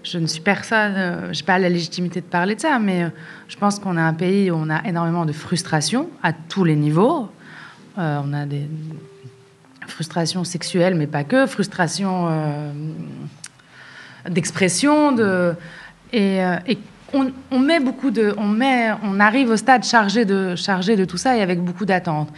je 0.03 0.19
ne 0.19 0.27
suis 0.27 0.41
personne, 0.41 0.95
euh, 0.97 1.33
j'ai 1.33 1.45
pas 1.45 1.59
la 1.59 1.69
légitimité 1.69 2.21
de 2.21 2.27
parler 2.27 2.55
de 2.55 2.61
ça, 2.61 2.79
mais 2.79 3.11
je 3.49 3.57
pense 3.57 3.79
qu'on 3.79 3.97
a 3.97 4.03
un 4.03 4.15
pays 4.15 4.51
où 4.51 4.57
on 4.57 4.71
a 4.71 4.87
énormément 4.87 5.25
de 5.25 5.33
frustration 5.33 6.09
à 6.23 6.33
tous 6.33 6.65
les 6.65 6.77
niveaux. 6.77 7.29
On 7.99 8.35
a 8.35 8.45
des 8.45 8.69
frustrations 9.87 10.45
sexuelles, 10.45 10.95
mais 10.97 11.07
pas 11.07 11.25
que, 11.25 11.47
frustrations 11.47 12.29
d'expression, 14.29 15.13
de 15.13 15.55
et 16.13 16.43
on, 17.17 17.33
on 17.51 17.59
met 17.59 17.81
beaucoup 17.81 18.11
de, 18.11 18.35
on 18.39 18.49
met, 18.49 18.91
on 19.03 19.19
arrive 19.21 19.51
au 19.51 19.57
stade 19.57 19.85
chargé 19.85 20.25
de, 20.25 20.55
chargé 20.57 20.97
de 20.97 21.05
tout 21.05 21.17
ça 21.17 21.37
et 21.37 21.43
avec 21.43 21.61
beaucoup 21.61 21.85
d'attentes. 21.85 22.33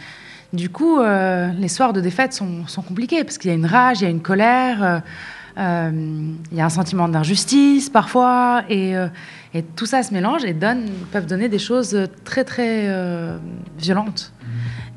Du 0.51 0.69
coup, 0.69 0.99
euh, 0.99 1.51
les 1.59 1.67
soirs 1.67 1.93
de 1.93 2.01
défaite 2.01 2.33
sont, 2.33 2.65
sont 2.65 2.81
compliqués 2.81 3.23
parce 3.23 3.37
qu'il 3.37 3.51
y 3.51 3.53
a 3.53 3.57
une 3.57 3.67
rage, 3.67 4.01
il 4.01 4.05
y 4.05 4.07
a 4.07 4.09
une 4.09 4.21
colère, 4.21 4.83
euh, 4.83 4.99
euh, 5.59 5.91
il 6.51 6.57
y 6.57 6.61
a 6.61 6.65
un 6.65 6.69
sentiment 6.69 7.07
d'injustice 7.07 7.89
parfois, 7.89 8.63
et, 8.67 8.97
euh, 8.97 9.07
et 9.53 9.61
tout 9.61 9.85
ça 9.85 10.01
se 10.01 10.11
mélange 10.11 10.43
et 10.45 10.53
donne, 10.53 10.85
peuvent 11.11 11.27
donner 11.27 11.49
des 11.49 11.59
choses 11.59 11.95
très 12.23 12.43
très 12.43 12.91
violentes. 13.77 14.33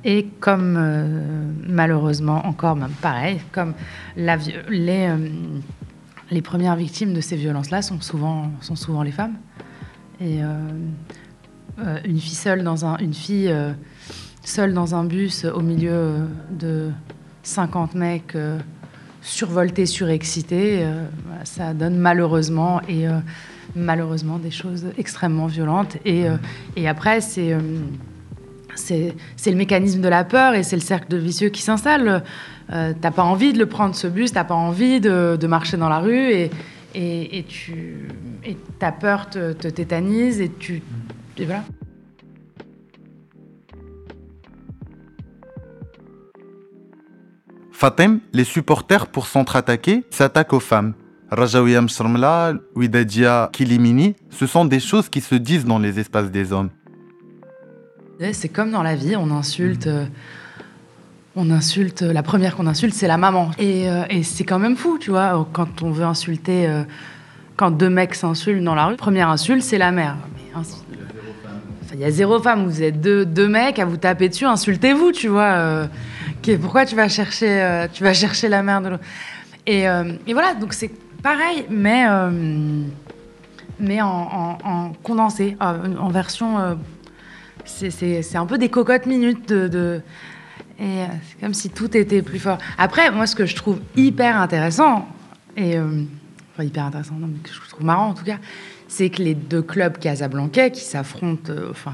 Et 0.04 0.26
comme 0.40 0.78
malheureusement 1.68 2.46
encore, 2.46 2.74
même 2.74 2.96
pareil, 3.00 3.40
comme 3.52 3.74
la, 4.16 4.36
les, 4.68 5.08
les 6.30 6.42
premières 6.42 6.76
victimes 6.76 7.12
de 7.14 7.20
ces 7.20 7.36
violences-là 7.36 7.82
sont 7.82 8.00
souvent, 8.00 8.50
sont 8.60 8.76
souvent 8.76 9.02
les 9.02 9.12
femmes. 9.12 9.36
Et 10.22 10.42
euh, 10.42 10.46
euh, 11.80 11.98
une 12.04 12.20
fille 12.20 12.36
seule 12.36 12.62
dans 12.62 12.86
un, 12.86 12.96
une 12.98 13.14
fille 13.14 13.48
euh, 13.50 13.72
seule 14.44 14.72
dans 14.72 14.94
un 14.94 15.04
bus 15.04 15.44
au 15.44 15.60
milieu 15.60 16.28
de 16.50 16.90
50 17.42 17.94
mecs 17.94 18.36
survoltés, 19.20 19.86
surexcités, 19.86 20.84
ça 21.44 21.74
donne 21.74 21.96
malheureusement 21.96 22.80
et 22.88 23.06
malheureusement 23.76 24.38
des 24.38 24.50
choses 24.50 24.86
extrêmement 24.98 25.46
violentes. 25.46 25.96
Et, 26.04 26.24
et 26.76 26.88
après, 26.88 27.20
c'est 27.20 27.56
c'est 28.74 29.50
le 29.50 29.56
mécanisme 29.56 30.00
de 30.00 30.08
la 30.08 30.24
peur 30.24 30.54
et 30.54 30.62
c'est 30.62 30.76
le 30.76 30.82
cercle 30.82 31.16
vicieux 31.16 31.48
qui 31.48 31.62
s'installe. 31.62 32.22
Euh, 32.72 32.92
t'as 32.98 33.10
pas 33.10 33.22
envie 33.22 33.52
de 33.52 33.58
le 33.58 33.66
prendre 33.66 33.94
ce 33.94 34.06
bus, 34.06 34.32
t'as 34.32 34.44
pas 34.44 34.54
envie 34.54 35.00
de, 35.00 35.36
de 35.38 35.46
marcher 35.46 35.76
dans 35.76 35.88
la 35.88 35.98
rue 35.98 36.30
et, 36.94 37.38
et 37.38 37.44
tu 37.44 38.08
et 38.44 38.56
ta 38.78 38.92
peur 38.92 39.28
te, 39.30 39.52
te 39.52 39.68
tétanise 39.68 40.40
et 40.40 40.50
tu 40.50 40.82
et 41.38 41.44
voilà. 41.46 41.64
Fatem, 47.72 48.20
les 48.32 48.44
supporters, 48.44 49.06
pour 49.08 49.26
s'entre-attaquer, 49.26 50.04
s'attaquent 50.10 50.52
aux 50.52 50.60
femmes. 50.60 50.94
Rajaouia 51.30 51.80
Mshrmla, 51.80 52.54
Widadia 52.76 53.48
Kilimini, 53.52 54.14
ce 54.30 54.46
sont 54.46 54.64
des 54.66 54.80
choses 54.80 55.08
qui 55.08 55.20
se 55.20 55.34
disent 55.34 55.64
dans 55.64 55.78
les 55.78 55.98
espaces 55.98 56.30
des 56.30 56.52
hommes. 56.52 56.68
Ouais, 58.20 58.32
C'est 58.34 58.50
comme 58.50 58.70
dans 58.70 58.82
la 58.82 58.94
vie, 58.94 59.16
on 59.16 59.30
insulte. 59.30 59.86
euh, 59.86 60.04
on 61.36 61.50
insulte. 61.50 62.02
La 62.02 62.22
première 62.22 62.56
qu'on 62.56 62.66
insulte, 62.66 62.94
c'est 62.94 63.06
la 63.08 63.16
maman. 63.16 63.50
Et, 63.58 63.88
euh, 63.88 64.02
c'est 64.22 64.44
quand 64.44 64.58
même 64.58 64.76
fou, 64.76 64.98
tu 64.98 65.10
vois, 65.10 65.46
quand 65.52 65.82
on 65.82 65.90
veut 65.90 66.04
insulter. 66.04 66.66
euh, 66.68 66.82
quand 67.54 67.70
deux 67.70 67.90
mecs 67.90 68.14
s'insultent 68.14 68.64
dans 68.64 68.74
la 68.74 68.86
rue, 68.86 68.96
première 68.96 69.28
insulte, 69.28 69.62
c'est 69.62 69.76
la 69.78 69.92
mère. 69.92 70.16
Mais 70.34 70.58
ins- 70.58 70.62
Enfin, 71.84 71.94
Il 71.94 72.00
y 72.00 72.04
a 72.04 72.10
zéro 72.10 72.40
femme, 72.40 72.64
vous 72.64 72.82
êtes 72.82 72.98
deux, 73.00 73.26
deux 73.26 73.46
mecs 73.46 73.78
à 73.78 73.84
vous 73.84 73.98
taper 73.98 74.30
dessus, 74.30 74.46
insultez-vous, 74.46 75.12
tu 75.12 75.28
vois. 75.28 75.42
euh, 75.52 75.86
pourquoi 76.60 76.86
tu 76.86 76.96
vas 76.96 77.08
chercher, 77.08 77.62
euh, 77.62 77.86
tu 77.92 78.02
vas 78.02 78.14
chercher 78.14 78.48
la 78.48 78.62
mère 78.62 78.80
de 78.80 78.88
l'autre? 78.88 79.04
Et, 79.66 79.86
euh, 79.86 80.12
voilà, 80.32 80.54
donc 80.54 80.72
c'est 80.72 80.90
pareil, 81.22 81.66
mais, 81.68 82.06
euh, 82.08 82.30
mais 83.78 84.00
en, 84.00 84.08
en- 84.08 84.58
en 84.64 84.92
condensé, 85.02 85.56
euh, 85.62 85.94
en 86.00 86.08
version. 86.08 86.58
euh, 86.58 86.74
c'est- 87.64 87.90
un 88.36 88.46
peu 88.46 88.56
des 88.58 88.70
cocottes 88.70 89.06
minutes 89.06 89.52
de- 89.52 90.00
et 90.82 91.02
euh, 91.02 91.06
c'est 91.28 91.40
comme 91.40 91.54
si 91.54 91.70
tout 91.70 91.96
était 91.96 92.22
plus 92.22 92.40
fort. 92.40 92.58
Après, 92.76 93.10
moi, 93.12 93.28
ce 93.28 93.36
que 93.36 93.46
je 93.46 93.54
trouve 93.54 93.80
hyper 93.96 94.36
intéressant, 94.36 95.08
et. 95.56 95.78
euh, 95.78 96.02
enfin, 96.52 96.64
hyper 96.64 96.86
intéressant, 96.86 97.14
non, 97.14 97.28
mais 97.28 97.38
que 97.38 97.50
je 97.54 97.68
trouve 97.70 97.84
marrant 97.84 98.08
en 98.08 98.14
tout 98.14 98.24
cas, 98.24 98.38
c'est 98.88 99.08
que 99.08 99.22
les 99.22 99.34
deux 99.34 99.62
clubs 99.62 99.96
casablancais 99.96 100.72
qui 100.72 100.80
s'affrontent, 100.80 101.52
euh, 101.52 101.70
enfin. 101.70 101.92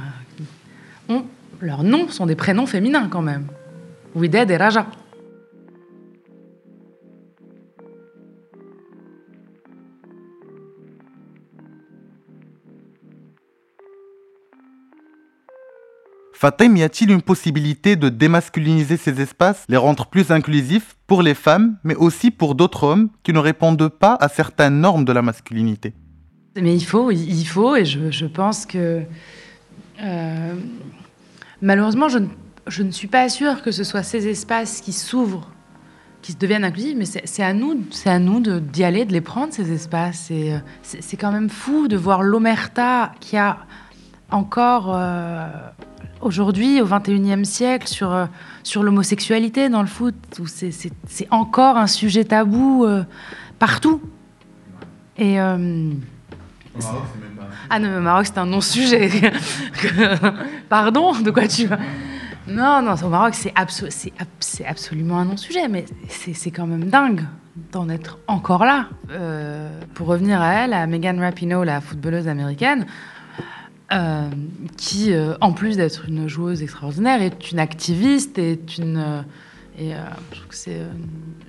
ont, 1.11 1.27
leurs 1.61 1.83
noms 1.85 2.09
sont 2.09 2.25
des 2.25 2.35
prénoms 2.35 2.67
féminins 2.67 3.09
quand 3.11 3.21
même. 3.21 3.47
Wided 4.15 4.51
et 4.51 4.57
Raja. 4.57 4.87
Fatem, 16.41 16.77
y 16.77 16.85
a-t-il 16.85 17.11
une 17.11 17.21
possibilité 17.21 17.97
de 17.97 18.09
démasculiniser 18.09 18.97
ces 18.97 19.21
espaces, 19.21 19.65
les 19.69 19.77
rendre 19.77 20.07
plus 20.07 20.31
inclusifs 20.31 20.95
pour 21.09 21.21
les 21.21 21.35
femmes, 21.35 21.79
mais 21.83 21.97
aussi 21.97 22.31
pour 22.31 22.55
d'autres 22.55 22.85
hommes 22.85 23.09
qui 23.25 23.33
ne 23.33 23.41
répondent 23.41 23.89
pas 23.89 24.17
à 24.21 24.29
certaines 24.29 24.81
normes 24.81 25.05
de 25.05 25.11
la 25.11 25.21
masculinité? 25.21 25.95
Mais 26.55 26.77
il 26.77 26.85
faut, 26.85 27.11
il 27.11 27.45
faut, 27.45 27.75
et 27.75 27.85
je, 27.85 28.25
pense 28.27 28.67
que 28.67 29.03
euh, 30.01 30.55
malheureusement, 31.61 32.09
je 32.09 32.19
ne, 32.19 32.29
je 32.69 32.85
ne 32.85 32.93
suis 32.93 33.09
pas 33.09 33.29
sûre 33.29 33.61
que 33.61 33.73
ce 33.73 33.83
soit 33.83 34.05
ces 34.05 34.29
espaces 34.29 34.81
qui 34.81 34.93
s'ouvrent, 34.93 35.51
qui 36.23 36.37
deviennent 36.37 36.63
inclusifs, 36.63 36.95
mais 36.97 37.05
c'est 37.05 37.43
à 37.43 37.53
nous, 37.53 37.83
c'est 37.91 38.11
à 38.11 38.21
nous 38.21 38.39
d'y 38.61 38.85
aller, 38.85 39.05
de 39.05 39.13
les 39.13 39.21
prendre 39.21 39.53
ces 39.53 39.73
espaces. 39.73 40.29
Euh, 40.31 40.61
c'est 40.83 41.17
quand 41.17 41.33
même 41.33 41.51
fou 41.51 41.89
de 41.89 41.97
voir 41.97 42.23
l'omerta 42.23 43.11
qui 43.19 43.37
a 43.37 43.59
encore 44.31 44.95
euh, 44.95 45.49
aujourd'hui, 46.21 46.81
au 46.81 46.87
XXIe 46.87 47.45
siècle, 47.45 47.87
sur, 47.89 48.13
euh, 48.13 48.27
sur 48.63 48.83
l'homosexualité 48.83 49.69
dans 49.69 49.81
le 49.83 49.87
foot, 49.89 50.15
où 50.41 50.47
c'est- 50.47 50.71
encore 51.31 51.77
un 51.77 51.87
sujet 51.87 52.25
tabou 52.25 52.85
euh, 52.85 53.05
partout. 53.59 54.01
Et 55.17 55.41
euh, 55.41 55.91
ah 57.71 57.79
non, 57.79 57.91
mais 57.91 57.97
au 57.97 58.01
Maroc, 58.01 58.27
c'est 58.27 58.39
un 58.39 58.47
non-sujet. 58.47 59.11
Pardon, 60.69 61.13
de 61.21 61.31
quoi 61.31 61.49
tu 61.49 61.67
vas? 61.67 61.79
Non, 62.47 62.81
non, 62.83 62.95
au 63.05 63.09
Maroc, 63.09 63.35
c'est 63.35 63.53
abso- 63.55 63.91
c'est 63.91 64.13
ab- 64.19 64.27
c'est 64.41 64.65
absolument 64.65 65.19
un 65.19 65.25
non-sujet, 65.27 65.69
mais 65.69 65.85
c'est 66.09 66.33
c'est 66.35 66.51
quand 66.51 66.67
même 66.67 66.85
dingue 66.85 67.25
d'en 67.73 67.89
être 67.89 68.19
encore 68.27 68.65
là. 68.65 68.87
Euh, 69.11 69.69
pour 69.95 70.07
revenir 70.07 70.41
à 70.41 70.55
elle, 70.55 70.73
à 70.73 70.87
Megan 70.87 71.19
Rapinoe, 71.21 71.65
la 71.65 71.81
footballeuse 71.81 72.29
américaine, 72.29 72.87
euh, 73.91 74.29
qui, 74.77 75.15
euh, 75.15 75.35
en 75.41 75.53
plus 75.53 75.79
d'être 75.79 76.07
une 76.09 76.29
joueuse 76.29 76.63
extraordinaire, 76.63 77.23
est 77.23 77.53
une 77.53 77.59
activiste, 77.59 78.39
est 78.39 78.77
une... 78.79 78.99
euh, 78.99 79.23
et 79.81 79.93
je 80.33 80.37
trouve 80.37 80.49
que 80.49 80.57
c'est 80.57 80.81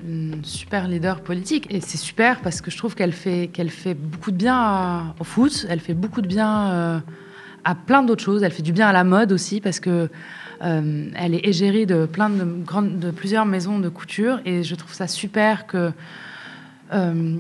une 0.08 0.41
super 0.43 0.88
leader 0.88 1.21
politique. 1.21 1.65
Et 1.71 1.82
c'est 1.82 1.97
super 1.97 2.41
parce 2.41 2.62
que 2.62 2.69
je 2.69 2.78
trouve 2.78 2.93
qu'elle 2.93 3.12
fait, 3.12 3.47
qu'elle 3.47 3.71
fait 3.71 3.95
beaucoup 3.95 4.30
de 4.30 4.38
bien 4.38 5.15
au 5.19 5.23
foot, 5.23 5.65
elle 5.67 5.80
fait 5.80 5.95
beaucoup 5.95 6.21
de 6.21 6.28
bien 6.28 7.02
à 7.63 7.75
plein 7.75 8.04
d'autres 8.04 8.23
choses. 8.23 8.43
Elle 8.43 8.52
fait 8.52 8.62
du 8.62 8.71
bien 8.71 8.88
à 8.88 8.93
la 8.93 9.04
mode 9.04 9.32
aussi 9.32 9.62
parce 9.62 9.80
que 9.80 10.10
elle 10.62 11.34
est 11.34 11.47
égérie 11.47 11.88
de, 11.88 12.06
plein 12.06 12.30
de, 12.30 12.43
grandes, 12.43 12.99
de 12.99 13.10
plusieurs 13.10 13.47
maisons 13.47 13.80
de 13.80 13.89
couture. 13.89 14.41
Et 14.45 14.62
je 14.62 14.75
trouve 14.75 14.93
ça 14.93 15.08
super 15.08 15.65
que, 15.65 15.91
euh, 16.91 17.38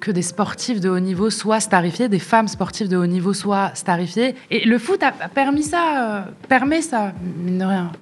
que 0.00 0.10
des 0.10 0.22
sportifs 0.22 0.80
de 0.80 0.90
haut 0.90 1.00
niveau 1.00 1.30
soient 1.30 1.60
starifiés, 1.60 2.08
des 2.08 2.18
femmes 2.18 2.48
sportives 2.48 2.88
de 2.88 2.96
haut 2.96 3.06
niveau 3.06 3.32
soient 3.32 3.70
starifiées. 3.74 4.34
Et 4.50 4.66
le 4.66 4.78
foot 4.78 5.02
a, 5.02 5.12
permis 5.28 5.62
ça, 5.62 6.18
euh, 6.18 6.22
permet 6.48 6.82
ça, 6.82 7.12
mine 7.38 7.58
de 7.58 7.64
rien. 7.64 7.92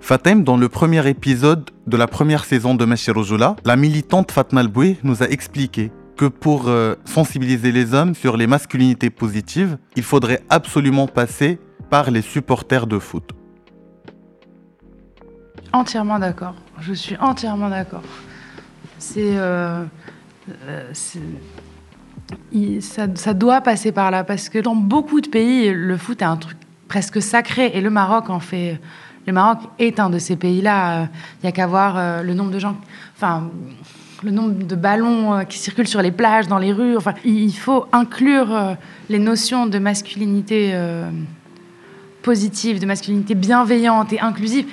Fatem, 0.00 0.44
dans 0.44 0.58
le 0.58 0.68
premier 0.68 1.08
épisode 1.08 1.70
de 1.86 1.96
la 1.96 2.06
première 2.06 2.44
saison 2.44 2.74
de 2.74 2.84
Meshirojula, 2.84 3.56
la 3.64 3.76
militante 3.76 4.32
Fatma 4.32 4.60
Alboué 4.60 4.98
nous 5.02 5.22
a 5.22 5.28
expliqué 5.28 5.90
que 6.18 6.26
pour 6.26 6.68
euh, 6.68 6.94
sensibiliser 7.06 7.72
les 7.72 7.94
hommes 7.94 8.14
sur 8.14 8.36
les 8.36 8.46
masculinités 8.46 9.08
positives, 9.08 9.78
il 9.96 10.02
faudrait 10.02 10.42
absolument 10.50 11.06
passer 11.06 11.58
par 11.88 12.10
les 12.10 12.20
supporters 12.20 12.86
de 12.86 12.98
foot. 12.98 13.30
Entièrement 15.72 16.18
d'accord. 16.18 16.54
Je 16.80 16.92
suis 16.92 17.16
entièrement 17.16 17.68
d'accord. 17.68 18.02
C'est, 18.98 19.36
euh, 19.36 19.84
euh, 20.66 20.92
ça, 22.80 23.06
ça 23.14 23.34
doit 23.34 23.60
passer 23.60 23.92
par 23.92 24.10
là 24.10 24.24
parce 24.24 24.48
que 24.48 24.58
dans 24.58 24.76
beaucoup 24.76 25.20
de 25.20 25.28
pays, 25.28 25.72
le 25.72 25.96
foot 25.96 26.22
est 26.22 26.26
un 26.26 26.36
truc 26.36 26.56
presque 26.88 27.20
sacré 27.20 27.72
et 27.74 27.80
le 27.80 27.90
Maroc 27.90 28.30
en 28.30 28.40
fait. 28.40 28.80
Le 29.26 29.32
Maroc 29.32 29.58
est 29.78 30.00
un 30.00 30.10
de 30.10 30.18
ces 30.18 30.36
pays-là. 30.36 31.08
Il 31.42 31.44
n'y 31.44 31.48
a 31.48 31.52
qu'à 31.52 31.66
voir 31.66 31.96
euh, 31.96 32.22
le 32.22 32.34
nombre 32.34 32.50
de 32.50 32.58
gens, 32.58 32.76
enfin 33.16 33.50
le 34.24 34.30
nombre 34.30 34.54
de 34.64 34.74
ballons 34.74 35.34
euh, 35.34 35.42
qui 35.44 35.58
circulent 35.58 35.86
sur 35.86 36.02
les 36.02 36.10
plages, 36.10 36.48
dans 36.48 36.58
les 36.58 36.72
rues. 36.72 36.96
Enfin, 36.96 37.14
il 37.24 37.52
faut 37.52 37.86
inclure 37.92 38.52
euh, 38.52 38.74
les 39.08 39.18
notions 39.18 39.66
de 39.66 39.78
masculinité 39.78 40.70
euh, 40.72 41.10
positive, 42.22 42.80
de 42.80 42.86
masculinité 42.86 43.34
bienveillante 43.34 44.12
et 44.12 44.20
inclusive 44.20 44.66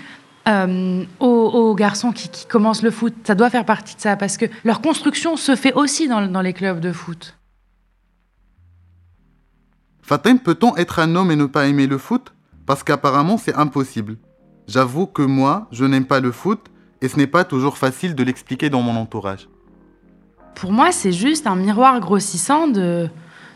euh, 0.48 1.04
aux, 1.20 1.28
aux 1.28 1.76
garçons 1.76 2.12
qui, 2.12 2.30
qui 2.30 2.46
commencent 2.46 2.84
le 2.84 2.92
foot. 2.92 3.14
Ça 3.24 3.36
doit 3.36 3.50
faire 3.50 3.66
partie 3.66 3.96
de 3.96 4.02
ça 4.02 4.16
parce 4.16 4.38
que 4.38 4.46
leur 4.64 4.82
construction 4.82 5.36
se 5.38 5.56
fait 5.56 5.74
aussi 5.74 6.08
dans, 6.08 6.26
dans 6.28 6.42
les 6.42 6.54
clubs 6.54 6.80
de 6.80 6.92
foot. 6.92 7.38
Fatem, 10.02 10.40
peut-on 10.40 10.76
être 10.78 11.00
un 11.00 11.16
homme 11.16 11.32
et 11.32 11.36
ne 11.36 11.46
pas 11.46 11.68
aimer 11.68 11.88
le 11.88 11.98
foot? 11.98 12.34
Parce 12.66 12.84
qu'apparemment 12.84 13.38
c'est 13.38 13.56
impossible. 13.56 14.18
J'avoue 14.68 15.06
que 15.08 15.22
moi, 15.22 15.68
je 15.72 15.86
n'aime 15.86 16.06
pas 16.06 16.20
le 16.20 16.32
foot 16.32 16.68
et 17.02 17.08
ce 17.08 17.18
n'est 17.18 17.28
pas 17.28 17.44
toujours 17.44 17.78
facile 17.78 18.16
de 18.16 18.24
l'expliquer 18.24 18.70
dans 18.70 18.82
mon 18.82 18.96
entourage. 18.96 19.48
Pour 20.56 20.72
moi, 20.72 20.92
c'est 20.92 21.12
juste 21.14 21.48
un 21.48 21.56
miroir 21.56 22.00
grossissant 22.00 22.68
de, 22.68 23.10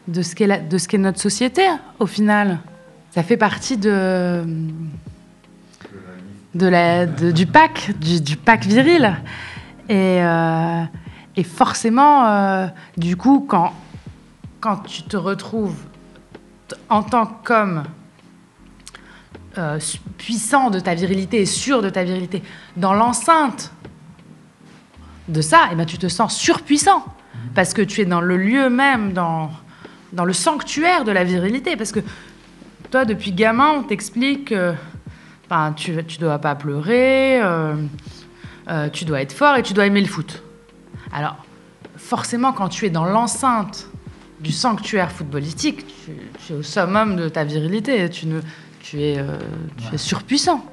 de 0.07 0.21
ce 0.21 0.33
qu'est 0.33 0.47
la- 0.47 0.59
de 0.59 0.77
ce 0.77 0.87
qu'est 0.87 0.97
notre 0.97 1.19
société, 1.19 1.61
au 1.99 2.05
final. 2.07 2.59
Ça 3.11 3.21
fait 3.21 3.37
partie 3.37 3.77
de, 3.77 4.43
de 6.55 6.67
la, 6.67 7.05
du 7.05 7.45
pack, 7.45 7.91
du, 7.99 8.21
du 8.21 8.37
pack 8.37 8.65
viril. 8.65 9.15
Et, 9.89 10.23
euh, 10.23 10.83
et 11.35 11.43
forcément, 11.43 12.25
euh, 12.25 12.67
du 12.97 13.17
coup, 13.17 13.45
quand, 13.47 13.73
quand 14.61 14.77
tu 14.77 15.03
te 15.03 15.17
retrouves 15.17 15.75
en 16.89 17.03
tant 17.03 17.25
qu'homme 17.25 17.83
euh, 19.57 19.79
puissant 20.17 20.69
de 20.69 20.79
ta 20.79 20.95
virilité 20.95 21.41
et 21.41 21.45
sûr 21.45 21.81
de 21.81 21.89
ta 21.89 22.03
virilité 22.03 22.41
dans 22.77 22.93
l'enceinte 22.93 23.71
de 25.27 25.41
ça, 25.41 25.67
eh 25.71 25.75
ben, 25.75 25.85
tu 25.85 25.97
te 25.97 26.07
sens 26.07 26.35
surpuissant. 26.35 27.05
Parce 27.53 27.73
que 27.73 27.81
tu 27.81 28.01
es 28.01 28.05
dans 28.05 28.21
le 28.21 28.37
lieu 28.37 28.69
même, 28.69 29.13
dans, 29.13 29.51
dans 30.13 30.25
le 30.25 30.33
sanctuaire 30.33 31.03
de 31.03 31.11
la 31.11 31.23
virilité. 31.23 31.75
Parce 31.75 31.91
que 31.91 31.99
toi, 32.91 33.05
depuis 33.05 33.33
gamin, 33.33 33.71
on 33.79 33.83
t'explique 33.83 34.53
ben, 35.49 35.73
tu 35.73 35.91
ne 35.91 36.19
dois 36.19 36.39
pas 36.39 36.55
pleurer, 36.55 37.41
euh, 37.41 37.75
euh, 38.67 38.89
tu 38.89 39.05
dois 39.05 39.21
être 39.21 39.33
fort 39.33 39.55
et 39.57 39.63
tu 39.63 39.73
dois 39.73 39.85
aimer 39.85 40.01
le 40.01 40.07
foot. 40.07 40.43
Alors, 41.11 41.37
forcément, 41.97 42.51
quand 42.51 42.69
tu 42.69 42.85
es 42.85 42.89
dans 42.89 43.05
l'enceinte 43.05 43.87
du 44.39 44.51
sanctuaire 44.51 45.11
footballistique, 45.11 45.85
tu, 45.87 46.11
tu 46.45 46.53
es 46.53 46.55
au 46.55 46.63
summum 46.63 47.15
de 47.15 47.29
ta 47.29 47.43
virilité. 47.43 48.09
Tu, 48.09 48.27
ne, 48.27 48.41
tu, 48.79 49.01
es, 49.01 49.17
euh, 49.17 49.37
tu 49.77 49.95
es 49.95 49.97
surpuissant. 49.97 50.65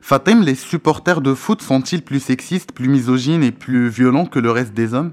Fatim, 0.00 0.42
les 0.42 0.54
supporters 0.54 1.20
de 1.20 1.34
foot 1.34 1.62
sont-ils 1.62 2.02
plus 2.02 2.20
sexistes, 2.20 2.70
plus 2.70 2.88
misogynes 2.88 3.42
et 3.42 3.50
plus 3.50 3.88
violents 3.88 4.26
que 4.26 4.38
le 4.38 4.52
reste 4.52 4.72
des 4.72 4.94
hommes? 4.94 5.12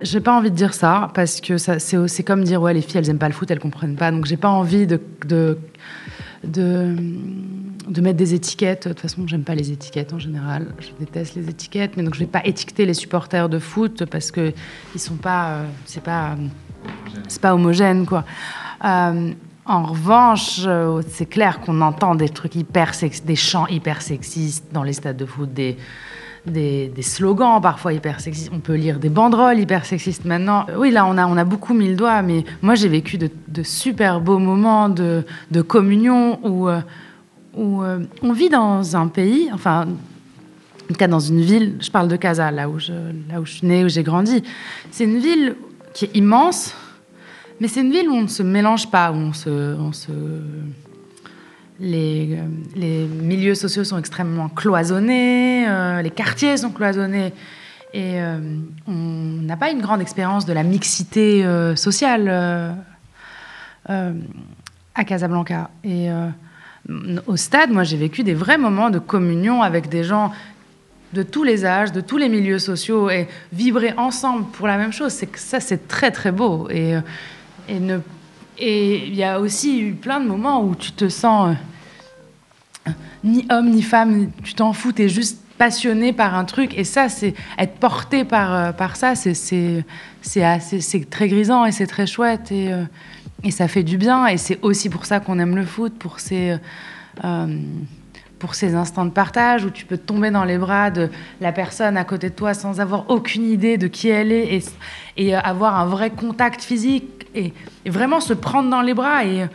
J'ai 0.00 0.20
pas 0.20 0.36
envie 0.36 0.50
de 0.50 0.56
dire 0.56 0.74
ça 0.74 1.10
parce 1.14 1.40
que 1.40 1.58
c'est, 1.58 2.22
comme 2.22 2.44
dire 2.44 2.62
ouais 2.62 2.72
les 2.72 2.82
filles 2.82 2.98
elles 2.98 3.10
aiment 3.10 3.18
pas 3.18 3.26
le 3.28 3.34
foot 3.34 3.50
elles 3.50 3.58
comprennent 3.58 3.96
pas. 3.96 4.10
Donc 4.12 4.26
j'ai 4.26 4.36
pas 4.36 4.48
envie 4.48 4.86
de 4.86 5.00
de, 5.26 5.58
de 6.44 6.94
de 7.88 8.00
mettre 8.00 8.16
des 8.16 8.34
étiquettes. 8.34 8.86
De 8.86 8.92
toute 8.92 9.00
façon 9.00 9.26
j'aime 9.26 9.42
pas 9.42 9.56
les 9.56 9.72
étiquettes 9.72 10.12
en 10.12 10.18
général. 10.18 10.68
Je 10.78 10.90
déteste 11.00 11.34
les 11.34 11.48
étiquettes 11.48 11.96
mais 11.96 12.04
donc 12.04 12.14
je 12.14 12.20
vais 12.20 12.26
pas 12.26 12.42
étiqueter 12.44 12.86
les 12.86 12.94
supporters 12.94 13.48
de 13.48 13.58
foot 13.58 14.04
parce 14.04 14.30
que 14.30 14.52
ils 14.94 15.00
sont 15.00 15.16
pas 15.16 15.48
euh, 15.50 15.64
c'est 15.84 16.02
pas 16.02 16.36
c'est 17.26 17.40
pas 17.40 17.54
homogène 17.54 18.06
quoi. 18.06 18.24
Euh, 18.84 19.32
en 19.66 19.82
revanche, 19.82 20.60
euh, 20.66 21.02
c'est 21.08 21.26
clair 21.26 21.60
qu'on 21.60 21.82
entend 21.82 22.14
des 22.14 22.30
trucs 22.30 22.54
hyper 22.54 22.94
sex- 22.94 23.22
des 23.22 23.36
chants 23.36 23.66
hyper 23.66 24.00
sexistes 24.00 24.64
dans 24.72 24.82
les 24.82 24.94
stades 24.94 25.18
de 25.18 25.26
foot, 25.26 25.52
des, 25.52 25.76
des, 26.48 26.92
slogans 27.02 27.60
parfois 27.60 27.92
hyper 27.92 28.20
sexistes. 28.20 28.50
On 28.52 28.60
peut 28.60 28.74
lire 28.74 28.98
des 28.98 29.08
banderoles 29.08 29.58
hyper 29.58 29.84
sexistes 29.84 30.24
maintenant. 30.24 30.66
Euh, 30.68 30.76
Oui, 30.76 30.90
là, 30.90 31.06
on 31.06 31.16
a, 31.18 31.26
on 31.26 31.36
a 31.36 31.44
beaucoup 31.44 31.74
mis 31.74 31.88
le 31.88 31.96
doigt, 31.96 32.22
mais 32.22 32.44
moi, 32.62 32.74
j'ai 32.74 32.88
vécu 32.88 33.18
de, 33.18 33.30
super 33.62 34.20
beaux 34.20 34.38
moments 34.38 34.88
de, 34.88 35.24
communion 35.66 36.38
où, 36.42 36.68
euh, 36.68 36.80
où 37.54 37.82
euh, 37.82 38.00
on 38.22 38.32
vit 38.32 38.48
dans 38.48 38.96
un 38.96 39.08
pays, 39.08 39.48
enfin, 39.52 39.86
en 39.86 40.88
tout 40.88 40.94
cas 40.94 41.08
dans 41.08 41.20
une 41.20 41.40
ville, 41.40 41.76
je 41.80 41.90
parle 41.90 42.08
de 42.08 42.16
Casa, 42.16 42.50
là 42.50 42.68
où 42.68 42.78
je, 42.78 42.92
là 43.28 43.40
où 43.40 43.46
je 43.46 43.52
suis 43.52 43.66
née, 43.66 43.84
où 43.84 43.88
j'ai 43.88 44.02
grandi. 44.02 44.42
C'est 44.90 45.04
une 45.04 45.18
ville 45.18 45.56
qui 45.92 46.06
est 46.06 46.16
immense, 46.16 46.74
mais 47.60 47.68
c'est 47.68 47.80
une 47.80 47.90
ville 47.90 48.08
où 48.08 48.14
on 48.14 48.22
ne 48.22 48.28
se 48.28 48.42
mélange 48.42 48.90
pas, 48.90 49.12
où 49.12 49.16
on 49.16 49.32
se... 49.32 50.40
Les, 51.80 52.30
euh, 52.32 52.46
les 52.74 53.06
milieux 53.06 53.54
sociaux 53.54 53.84
sont 53.84 53.98
extrêmement 53.98 54.48
cloisonnés, 54.48 55.68
euh, 55.68 56.02
les 56.02 56.10
quartiers 56.10 56.56
sont 56.56 56.70
cloisonnés, 56.70 57.32
et 57.94 58.20
euh, 58.20 58.40
on 58.88 58.92
n'a 58.92 59.56
pas 59.56 59.70
une 59.70 59.80
grande 59.80 60.00
expérience 60.00 60.44
de 60.44 60.52
la 60.52 60.64
mixité 60.64 61.44
sociale 61.76 62.76
à 63.86 65.04
Casablanca. 65.06 65.70
Et 65.84 66.08
au 67.26 67.36
stade, 67.36 67.70
moi, 67.70 67.84
j'ai 67.84 67.96
vécu 67.96 68.24
des 68.24 68.34
vrais 68.34 68.58
moments 68.58 68.90
de 68.90 68.98
communion 68.98 69.62
avec 69.62 69.88
des 69.88 70.04
gens 70.04 70.32
de 71.14 71.22
tous 71.22 71.44
les 71.44 71.64
âges, 71.64 71.92
de 71.92 72.02
tous 72.02 72.18
les 72.18 72.28
milieux 72.28 72.58
sociaux, 72.58 73.08
et 73.08 73.26
vibrer 73.52 73.94
ensemble 73.96 74.44
pour 74.50 74.66
la 74.66 74.76
même 74.76 74.92
chose, 74.92 75.12
c'est 75.12 75.26
que 75.26 75.38
ça, 75.38 75.60
c'est 75.60 75.88
très 75.88 76.10
très 76.10 76.32
beau. 76.32 76.68
Et, 76.70 76.92
et 78.58 79.06
il 79.06 79.14
y 79.14 79.24
a 79.24 79.40
aussi 79.40 79.80
eu 79.80 79.92
plein 79.92 80.20
de 80.20 80.26
moments 80.26 80.62
où 80.62 80.74
tu 80.74 80.92
te 80.92 81.08
sens 81.08 81.56
ni 83.24 83.46
homme 83.50 83.70
ni 83.70 83.82
femme, 83.82 84.30
tu 84.42 84.54
t'en 84.54 84.72
fous, 84.72 84.92
tu 84.92 85.02
es 85.02 85.08
juste 85.08 85.38
passionné 85.58 86.12
par 86.12 86.34
un 86.34 86.44
truc. 86.44 86.78
Et 86.78 86.84
ça, 86.84 87.08
c'est 87.08 87.34
être 87.58 87.74
porté 87.74 88.24
par, 88.24 88.54
euh, 88.54 88.72
par 88.72 88.96
ça, 88.96 89.14
c'est- 89.14 89.84
très 91.10 91.28
grisant 91.28 91.66
et 91.66 91.72
c'est 91.72 91.86
très 91.86 92.06
chouette. 92.06 92.50
Et, 92.52 92.72
euh, 92.72 92.84
et 93.42 93.50
ça 93.50 93.68
fait 93.68 93.82
du 93.82 93.98
bien. 93.98 94.26
Et 94.26 94.38
c'est 94.38 94.58
aussi 94.62 94.88
pour 94.88 95.04
ça 95.04 95.20
qu'on 95.20 95.38
aime 95.38 95.56
le 95.56 95.64
foot, 95.64 95.92
pour 95.98 96.20
ces, 96.20 96.56
euh, 97.24 97.58
pour 98.38 98.54
ces 98.54 98.76
instants 98.76 99.04
de 99.04 99.10
partage 99.10 99.64
où 99.64 99.70
tu 99.70 99.84
peux 99.84 99.98
tomber 99.98 100.30
dans 100.30 100.44
les 100.44 100.58
bras 100.58 100.90
de 100.90 101.10
la 101.40 101.50
personne 101.50 101.96
à 101.96 102.04
côté 102.04 102.30
de 102.30 102.34
toi 102.34 102.54
sans 102.54 102.80
avoir 102.80 103.10
aucune 103.10 103.44
idée 103.44 103.76
de 103.78 103.88
qui 103.88 104.08
elle 104.08 104.30
est 104.30 104.62
et, 105.16 105.34
avoir 105.34 105.78
un 105.80 105.86
vrai 105.86 106.10
contact 106.10 106.62
physique 106.62 107.26
et, 107.34 107.52
vraiment 107.84 108.20
se 108.20 108.34
prendre 108.34 108.70
dans 108.70 108.82
les 108.82 108.94
bras. 108.94 109.24
Et, 109.24 109.46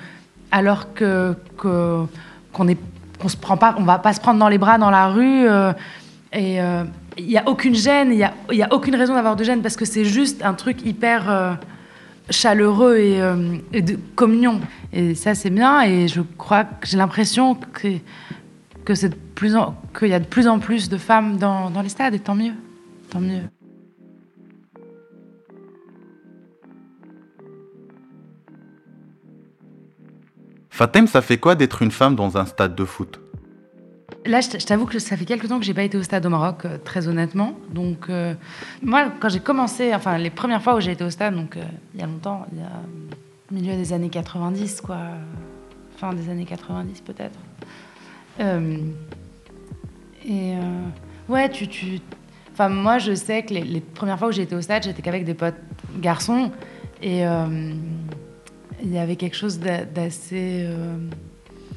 alors 0.52 0.94
que 0.94 1.36
qu'on 1.58 2.68
est 2.68 2.78
qu'on 3.24 3.30
se 3.30 3.38
prend 3.38 3.56
pas, 3.56 3.74
on 3.78 3.84
va 3.84 4.00
pas 4.00 4.14
se 4.14 4.20
prendre 4.20 4.38
dans 4.38 4.50
les 4.50 4.58
bras 4.58 4.78
dans 4.78 4.92
la 4.92 5.08
rue. 5.08 5.48
euh, 5.48 5.72
et 6.34 6.62
euh, 6.62 6.84
il 7.18 7.28
n'y 7.28 7.38
a 7.38 7.48
aucune 7.48 7.76
gêne, 7.76 8.10
il 8.12 8.18
n'y 8.18 8.24
a, 8.24 8.34
y 8.52 8.64
a 8.64 8.74
aucune 8.74 8.96
raison 8.96 9.14
d'avoir 9.14 9.36
de 9.36 9.44
gêne 9.44 9.62
parce 9.62 9.78
que 9.78 9.86
c'est 9.86 10.04
juste 10.04 10.44
un 10.44 10.54
truc 10.56 10.84
hyper 10.84 11.30
euh, 11.30 11.54
chaleureux 12.30 12.98
et, 12.98 13.22
euh, 13.22 13.58
et 13.72 13.82
de 13.82 13.98
communion. 14.16 14.60
Et 14.92 15.16
ça, 15.16 15.36
c'est 15.36 15.52
bien. 15.52 15.84
Et 15.84 16.08
je 16.08 16.22
crois 16.38 16.64
que 16.64 16.88
j'ai 16.88 16.98
l'impression 16.98 17.56
que, 17.56 17.88
que 18.84 18.96
c'est 18.96 19.14
qu'il 19.98 20.08
y 20.08 20.14
a 20.14 20.20
de 20.20 20.26
plus 20.26 20.48
en 20.48 20.60
plus 20.60 20.90
de 20.90 20.98
femmes 20.98 21.38
dans, 21.38 21.70
dans 21.70 21.82
les 21.82 21.90
stades, 21.90 22.16
et 22.16 22.20
tant 22.20 22.36
mieux. 22.36 22.54
Tant 23.10 23.20
mieux. 23.20 23.42
Fatim, 30.74 31.06
ça 31.06 31.22
fait 31.22 31.38
quoi 31.38 31.54
d'être 31.54 31.84
une 31.84 31.92
femme 31.92 32.16
dans 32.16 32.36
un 32.36 32.48
stade 32.48 32.74
de 32.74 32.84
foot? 32.84 33.20
Là, 34.26 34.42
je 34.42 34.66
t'avoue 34.66 34.88
que 34.88 34.98
ça 34.98 35.16
fait 35.16 35.26
quelques 35.26 35.48
temps 35.48 35.60
que 35.60 35.66
j'ai 35.66 35.76
pas 35.76 35.84
été 35.84 36.00
au 36.00 36.02
stade 36.02 36.26
au 36.26 36.30
Maroc, 36.30 36.66
euh, 36.66 36.80
très 36.84 37.08
honnêtement. 37.08 37.54
Donc, 37.72 38.10
euh, 38.10 38.34
moi, 38.82 39.12
quand 39.20 39.30
j'ai 39.30 39.40
commencé, 39.40 39.94
enfin, 39.94 40.18
les 40.18 40.32
premières 40.32 40.64
fois 40.64 40.74
où 40.74 40.80
j'ai 40.80 40.94
été 40.94 41.04
au 41.04 41.12
stade, 41.12 41.36
donc 41.36 41.58
euh, 41.58 41.64
il 41.94 42.00
y 42.00 42.04
a 42.04 42.08
longtemps, 42.08 42.48
il 42.52 42.58
y 42.58 42.64
a 42.64 42.72
milieu 43.52 43.76
des 43.76 43.94
années 43.94 44.10
90, 44.10 44.82
quoi, 44.82 44.98
fin 45.98 46.12
des 46.12 46.28
années 46.32 46.46
90 46.46 47.02
peut-être. 47.02 47.38
Et 50.26 50.54
ouais, 51.30 51.50
tu, 51.50 52.00
enfin, 52.52 52.70
moi, 52.70 52.98
je 52.98 53.14
sais 53.14 53.44
que 53.44 53.54
les, 53.54 53.62
les 53.62 53.80
premières 53.80 54.18
fois 54.18 54.30
où 54.30 54.32
j'ai 54.32 54.42
été 54.42 54.56
au 54.56 54.62
stade, 54.62 54.82
j'étais 54.82 55.04
qu'avec 55.04 55.24
des 55.24 55.36
potes 55.36 55.54
garçons, 56.00 56.52
et 57.00 57.24
il 58.84 58.94
y 58.94 58.98
avait 59.00 59.16
quelque 59.16 59.36
chose 59.38 59.60
d'a- 59.60 59.86
d'assez. 59.86 60.66
euh, 60.68 60.98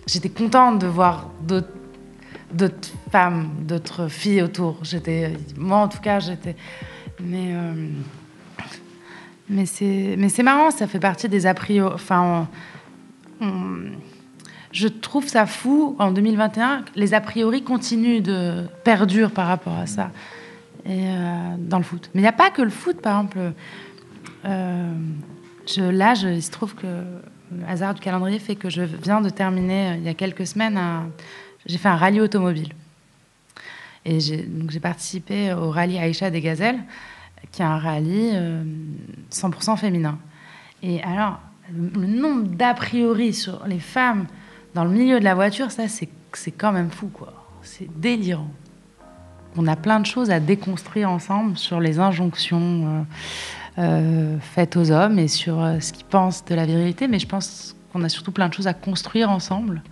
J'étais 0.07 0.29
contente 0.29 0.79
de 0.81 0.87
voir 0.87 1.31
d'autres 1.43 2.93
femmes, 3.11 3.49
d'autres 3.63 4.07
filles 4.09 4.43
autour. 4.43 4.79
J'étais, 4.83 5.33
moi 5.57 5.79
en 5.79 5.89
tout 5.89 6.01
cas, 6.01 6.21
j'étais. 6.21 6.55
Mais 7.21 7.49
euh, 7.55 7.89
mais 9.49 9.67
c'est 9.67 10.15
mais 10.19 10.29
c'est 10.29 10.43
marrant, 10.43 10.71
ça 10.71 10.87
fait 10.87 11.01
partie 11.01 11.29
des 11.29 11.47
a 11.47 11.55
priori. 11.55 11.93
Enfin, 11.95 12.47
je 14.73 14.89
trouve 14.89 15.27
ça 15.27 15.47
fou 15.47 15.97
en 15.99 16.11
2021. 16.13 16.83
que 16.83 16.91
Les 17.01 17.15
a 17.15 17.21
priori 17.21 17.63
continuent 17.65 18.21
de 18.23 18.65
perdurent 18.85 19.31
par 19.33 19.47
rapport 19.49 19.77
à 19.77 19.87
ça 19.87 20.11
euh, 20.89 21.55
dans 21.59 21.79
le 21.79 21.85
foot. 21.85 22.11
Mais 22.15 22.21
il 22.21 22.25
n'y 22.25 22.29
a 22.29 22.33
pas 22.33 22.51
que 22.51 22.63
le 22.63 22.71
foot, 22.71 23.01
par 23.01 23.25
exemple. 23.25 23.53
Là, 25.77 26.15
il 26.15 26.43
se 26.43 26.51
trouve 26.51 26.75
que 26.75 26.87
le 26.87 27.65
hasard 27.67 27.95
du 27.95 28.01
calendrier 28.01 28.39
fait 28.39 28.57
que 28.57 28.71
je 28.71 28.83
viens 28.83 29.21
de 29.21 29.31
terminer 29.31 29.91
euh, 29.91 29.97
il 29.97 30.03
y 30.03 30.09
a 30.09 30.15
quelques 30.15 30.47
semaines 30.47 30.79
j'ai 31.67 31.79
fait 31.79 31.89
un 31.89 31.97
rallye 31.97 32.21
automobile. 32.21 32.73
Et 34.05 34.21
j'ai, 34.21 34.47
participé 34.81 35.53
au 35.53 35.71
rallye 35.71 35.99
Aïcha 35.99 36.31
des 36.31 36.41
Gazelles, 36.41 36.79
qui 37.51 37.61
est 37.61 37.65
un 37.65 37.79
rallye 37.79 38.31
euh, 38.35 38.63
100% 39.33 39.77
féminin. 39.77 40.19
Et 40.83 41.03
alors, 41.03 41.41
le, 41.75 42.07
nombre 42.07 42.47
d'a 42.49 42.73
priori 42.75 43.35
sur 43.35 43.67
les 43.67 43.81
femmes 43.81 44.27
dans 44.75 44.85
le 44.85 44.91
milieu 44.91 45.19
de 45.19 45.25
la 45.25 45.35
voiture, 45.35 45.73
ça, 45.73 45.89
c'est 45.89 46.53
quand 46.53 46.71
même 46.71 46.91
fou, 46.91 47.09
quoi. 47.09 47.33
C'est 47.63 47.89
délirant. 47.99 48.51
On 49.57 49.67
a 49.67 49.75
plein 49.75 49.99
de 49.99 50.07
choses 50.07 50.31
à 50.31 50.39
déconstruire 50.39 51.11
ensemble 51.11 51.59
sur 51.59 51.81
les 51.81 51.99
injonctions 51.99 52.61
euh, 52.87 53.03
euh, 53.79 54.39
faites 54.41 54.77
aux 54.77 54.91
hommes 54.91 55.19
et 55.19 55.29
sur 55.29 55.63
euh, 55.63 55.81
ce 55.81 55.93
qu'ils 55.93 56.07
pensent 56.07 56.45
de 56.47 56.55
la 56.55 56.65
virilité, 56.65 57.09
mais 57.09 57.19
je 57.19 57.27
pense 57.27 57.77
qu'on 57.93 58.03
a 58.05 58.09
surtout 58.09 58.33
plein 58.33 58.49
de 58.49 58.55
choses 58.55 58.67
à 58.67 58.75
construire 58.75 59.31
ensemble 59.31 59.83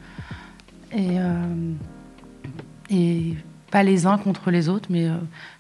et, 0.91 1.19
euh, 1.19 1.73
pas 3.71 3.83
les 3.83 4.07
uns 4.07 4.19
contre 4.19 4.51
les 4.51 4.69
autres, 4.69 4.89
mais 4.89 5.09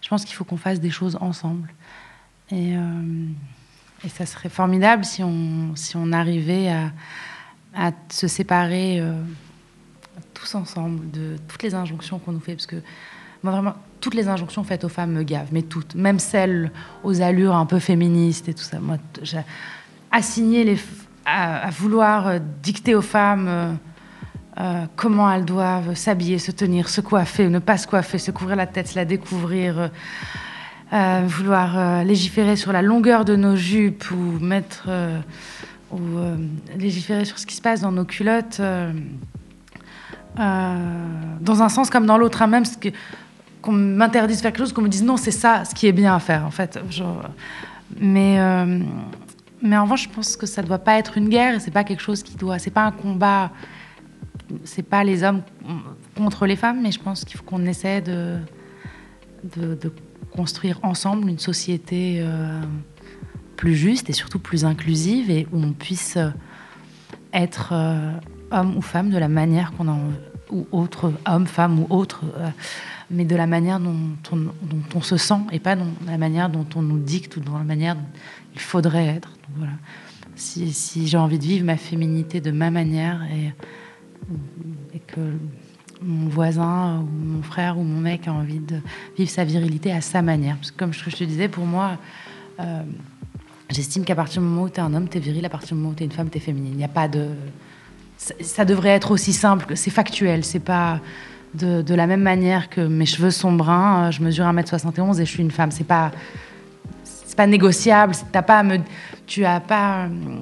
je 0.00 0.08
pense 0.08 0.24
qu'il 0.24 0.36
faut 0.36 0.44
qu'on 0.44 0.56
fasse 0.56 0.78
des 0.78 0.90
choses 0.90 1.18
ensemble. 1.20 1.74
Et, 2.52 2.74
et 4.04 4.08
ça 4.08 4.24
serait 4.24 4.48
formidable 4.48 5.04
si 5.04 5.24
on, 5.24 5.74
si 5.74 5.96
on 5.96 6.12
arrivait 6.12 6.68
à, 6.68 6.92
à 7.74 7.90
se 8.12 8.28
séparer 8.28 9.02
tous 10.32 10.54
ensemble 10.54 11.10
de 11.10 11.36
toutes 11.48 11.64
les 11.64 11.74
injonctions 11.74 12.20
qu'on 12.20 12.30
nous 12.30 12.40
fait. 12.40 12.54
Parce 12.54 12.66
que 12.66 12.76
vraiment, 13.50 13.74
toutes 14.00 14.14
les 14.14 14.28
injonctions 14.28 14.64
faites 14.64 14.84
aux 14.84 14.88
femmes 14.88 15.12
me 15.12 15.22
gavent, 15.22 15.48
mais 15.52 15.62
toutes, 15.62 15.94
même 15.94 16.18
celles 16.18 16.70
aux 17.02 17.20
allures 17.22 17.54
un 17.54 17.66
peu 17.66 17.78
féministes 17.78 18.48
et 18.48 18.54
tout 18.54 18.62
ça. 18.62 18.78
Moi, 18.80 18.96
les, 20.38 20.78
à, 21.24 21.70
vouloir 21.70 22.26
euh, 22.26 22.38
dicter 22.62 22.94
aux 22.94 23.02
femmes 23.02 23.46
euh, 23.48 23.72
euh, 24.60 24.84
comment 24.96 25.30
elles 25.30 25.44
doivent 25.44 25.94
s'habiller, 25.94 26.38
se 26.38 26.50
tenir, 26.52 26.88
se 26.88 27.00
coiffer, 27.00 27.48
ne 27.48 27.58
pas 27.58 27.76
se 27.76 27.86
coiffer, 27.86 28.18
se 28.18 28.30
couvrir 28.30 28.56
la 28.56 28.66
tête, 28.66 28.88
se 28.88 28.96
la 28.96 29.04
découvrir. 29.04 29.90
vouloir 31.26 32.04
légiférer 32.04 32.54
sur 32.56 32.72
la 32.72 32.80
longueur 32.80 33.24
de 33.24 33.34
nos 33.34 33.56
jupes 33.56 34.04
ou 34.12 34.38
mettre 34.38 34.88
ou 35.90 35.98
légiférer 36.78 37.24
sur 37.24 37.38
ce 37.38 37.46
qui 37.46 37.56
se 37.56 37.62
passe 37.62 37.80
dans 37.80 37.90
nos 37.90 38.04
culottes 38.04 38.60
dans 40.36 41.62
un 41.62 41.68
sens 41.68 41.90
comme 41.90 42.06
dans 42.06 42.16
l'autre 42.16 42.42
hein, 42.42 42.46
même 42.46 42.64
ce 42.64 42.76
que- 42.76 42.90
qu'on 43.64 43.72
m'interdise 43.72 44.36
de 44.36 44.42
faire 44.42 44.52
quelque 44.52 44.60
chose 44.60 44.72
qu'on 44.74 44.82
me 44.82 44.88
dise 44.88 45.02
non 45.02 45.16
c'est 45.16 45.30
ça 45.30 45.64
ce 45.64 45.74
qui 45.74 45.86
est 45.86 45.92
bien 45.92 46.14
à 46.14 46.20
faire 46.20 46.44
en 46.44 46.50
fait. 46.50 46.78
Mais 47.98 48.38
euh, 48.38 48.80
mais 49.62 49.76
en 49.78 49.84
revanche 49.84 50.04
je 50.04 50.08
pense 50.10 50.36
que 50.36 50.46
ça 50.46 50.62
ne 50.62 50.66
doit 50.66 50.78
pas 50.78 50.98
être 50.98 51.16
une 51.16 51.28
guerre 51.28 51.60
c'est 51.60 51.70
pas 51.70 51.84
quelque 51.84 52.02
chose 52.02 52.22
qui 52.22 52.36
doit 52.36 52.58
c'est 52.58 52.70
pas 52.70 52.84
un 52.84 52.92
combat 52.92 53.50
c'est 54.64 54.82
pas 54.82 55.02
les 55.02 55.24
hommes 55.24 55.42
contre 56.16 56.46
les 56.46 56.56
femmes 56.56 56.80
mais 56.82 56.92
je 56.92 57.00
pense 57.00 57.24
qu'il 57.24 57.36
faut 57.38 57.44
qu'on 57.44 57.64
essaie 57.64 58.00
de 58.02 58.36
de, 59.56 59.92
construire 60.30 60.80
ensemble 60.82 61.28
une 61.28 61.38
société 61.38 62.18
euh, 62.20 62.60
plus 63.56 63.76
juste 63.76 64.10
et 64.10 64.12
surtout 64.12 64.40
plus 64.40 64.64
inclusive 64.64 65.30
et 65.30 65.46
où 65.52 65.62
on 65.62 65.72
puisse 65.72 66.18
être 67.32 67.70
euh, 67.72 68.10
homme 68.50 68.76
ou 68.76 68.82
femme 68.82 69.10
de 69.10 69.18
la 69.18 69.28
manière 69.28 69.72
qu'on 69.72 69.86
a 69.86 69.92
envie- 69.92 70.33
ou 70.54 70.66
autre 70.72 71.12
homme, 71.26 71.46
femme 71.46 71.80
ou 71.80 71.86
autre, 71.90 72.22
euh, 72.38 72.48
mais 73.10 73.24
de 73.24 73.36
la 73.36 73.46
manière 73.46 73.80
dont 73.80 74.16
on, 74.32 75.00
se 75.02 75.16
sent 75.16 75.40
et 75.52 75.58
pas 75.58 75.76
dans 75.76 75.88
la 76.06 76.16
manière 76.16 76.48
dont 76.48 76.66
on 76.74 76.82
nous 76.82 76.98
dicte 76.98 77.36
ou 77.36 77.40
dans 77.40 77.58
la 77.58 77.64
manière 77.64 77.96
dont 77.96 78.06
il 78.54 78.60
faudrait 78.60 79.06
être. 79.06 79.30
Voilà. 79.56 79.72
Si, 80.36 81.06
j'ai 81.06 81.18
envie 81.18 81.38
de 81.38 81.44
vivre 81.44 81.66
ma 81.66 81.76
féminité 81.76 82.40
de 82.40 82.50
ma 82.50 82.70
manière 82.70 83.20
et, 83.24 83.52
que 85.06 85.20
mon 86.00 86.28
voisin 86.28 87.00
ou 87.00 87.24
mon 87.24 87.42
frère 87.42 87.78
ou 87.78 87.82
mon 87.82 88.00
mec 88.00 88.26
a 88.26 88.32
envie 88.32 88.58
de 88.58 88.76
vivre 89.18 89.30
sa 89.30 89.44
virilité 89.44 89.92
à 89.92 90.00
sa 90.00 90.22
manière. 90.22 90.56
Parce 90.56 90.70
que 90.70 90.78
comme 90.78 90.92
je 90.92 91.10
je 91.10 91.16
te 91.16 91.24
disais, 91.24 91.48
pour 91.48 91.66
moi, 91.66 91.98
euh, 92.58 92.82
j'estime 93.68 94.04
qu'à 94.04 94.14
partir 94.14 94.40
du 94.40 94.48
moment 94.48 94.62
où 94.62 94.70
tu 94.70 94.76
es 94.76 94.80
un 94.80 94.94
homme, 94.94 95.08
tu 95.08 95.18
es 95.18 95.20
viril, 95.20 95.44
à 95.44 95.50
partir 95.50 95.70
du 95.70 95.74
moment 95.74 95.90
où 95.90 95.94
tu 95.94 96.02
es 96.02 96.06
une 96.06 96.12
femme, 96.12 96.30
tu 96.30 96.38
es 96.38 96.40
féminine. 96.40 96.72
Il 96.72 96.78
n'y 96.78 96.84
a 96.84 96.88
pas 96.88 97.06
de... 97.06 97.28
Ça, 98.16 98.64
devrait 98.64 98.90
être 98.90 99.10
aussi 99.10 99.32
simple, 99.32 99.66
que 99.66 99.74
c'est 99.74 99.90
factuel, 99.90 100.44
c'est 100.44 100.60
pas... 100.60 101.00
De, 101.54 101.94
la 101.94 102.08
même 102.08 102.22
manière 102.22 102.68
que 102.68 102.80
mes 102.80 103.06
cheveux 103.06 103.30
sont 103.30 103.52
bruns, 103.52 104.08
euh, 104.08 104.10
je 104.10 104.20
mesure 104.22 104.44
1m71 104.44 105.20
et 105.20 105.24
je 105.24 105.30
suis 105.30 105.40
une 105.40 105.52
femme. 105.52 105.70
C'est 105.70 105.84
pas, 105.84 106.10
c'est 107.04 107.36
pas 107.36 107.46
négociable. 107.46 108.12
T'as 108.32 108.42
pas 108.42 108.64
tu 109.26 109.44
as 109.44 109.60
pas, 109.60 110.06
hum, 110.06 110.40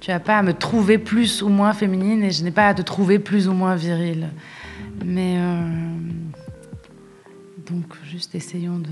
tu 0.00 0.10
as 0.10 0.20
pas 0.20 0.38
à 0.38 0.42
me 0.42 0.52
trouver 0.52 0.98
plus 0.98 1.42
ou 1.42 1.48
moins 1.48 1.72
féminine 1.72 2.24
et 2.24 2.30
je 2.30 2.42
n'ai 2.42 2.50
pas 2.50 2.68
à 2.68 2.74
te 2.74 2.82
trouver 2.82 3.18
plus 3.18 3.48
ou 3.48 3.52
moins 3.52 3.76
virile. 3.76 4.28
Mais 5.04 5.36
euh, 5.38 5.68
donc 7.70 7.84
juste 8.04 8.34
essayons 8.34 8.78
de. 8.78 8.88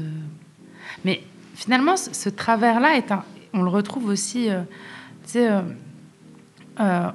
Mais 1.04 1.22
finalement, 1.54 1.96
ce, 1.96 2.28
travers-là 2.28 2.96
est 2.96 3.10
un, 3.12 3.24
on 3.52 3.62
le 3.62 3.70
retrouve 3.70 4.06
aussi. 4.06 4.50
euh, 4.50 4.62
tu 5.24 5.32
sais, 5.32 5.50
euh, 5.50 5.62
euh, 6.80 7.10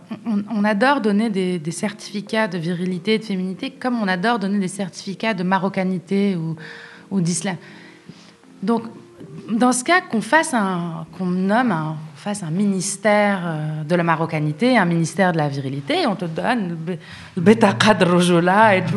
on, 0.52 0.64
adore 0.64 1.02
donner 1.02 1.30
des, 1.30 1.72
certificats 1.72 2.48
de 2.48 2.58
virilité 2.58 3.16
et 3.16 3.20
de 3.20 3.24
féminité 3.24 3.72
comme 3.72 4.00
on 4.02 4.08
adore 4.08 4.38
donner 4.38 4.60
des 4.60 4.68
certificats 4.68 5.34
de 5.34 5.44
marocanité 5.44 6.38
ou, 7.12 7.22
d'islam. 7.22 7.56
Donc, 8.62 8.84
dans 9.50 9.72
ce 9.72 9.84
cas, 9.84 10.02
qu'on 10.02 10.22
fasse 10.22 10.54
un, 10.54 11.06
qu'on 11.18 11.26
nomme 11.26 11.72
un, 11.72 11.96
on 12.14 12.18
fasse 12.18 12.44
un 12.44 12.52
ministère 12.52 13.42
euh, 13.44 13.84
de 13.84 13.96
la 13.96 14.04
marocanité, 14.04 14.78
un 14.78 14.86
ministère 14.86 15.32
de 15.32 15.38
la 15.38 15.48
virilité, 15.48 16.06
on 16.06 16.16
te 16.16 16.26
donne 16.26 16.70
le 16.70 16.76
be- 16.76 17.00
le 17.36 17.42
Betaqad 17.42 18.04
Rojola, 18.04 18.78
et 18.78 18.84
tu. 18.86 18.94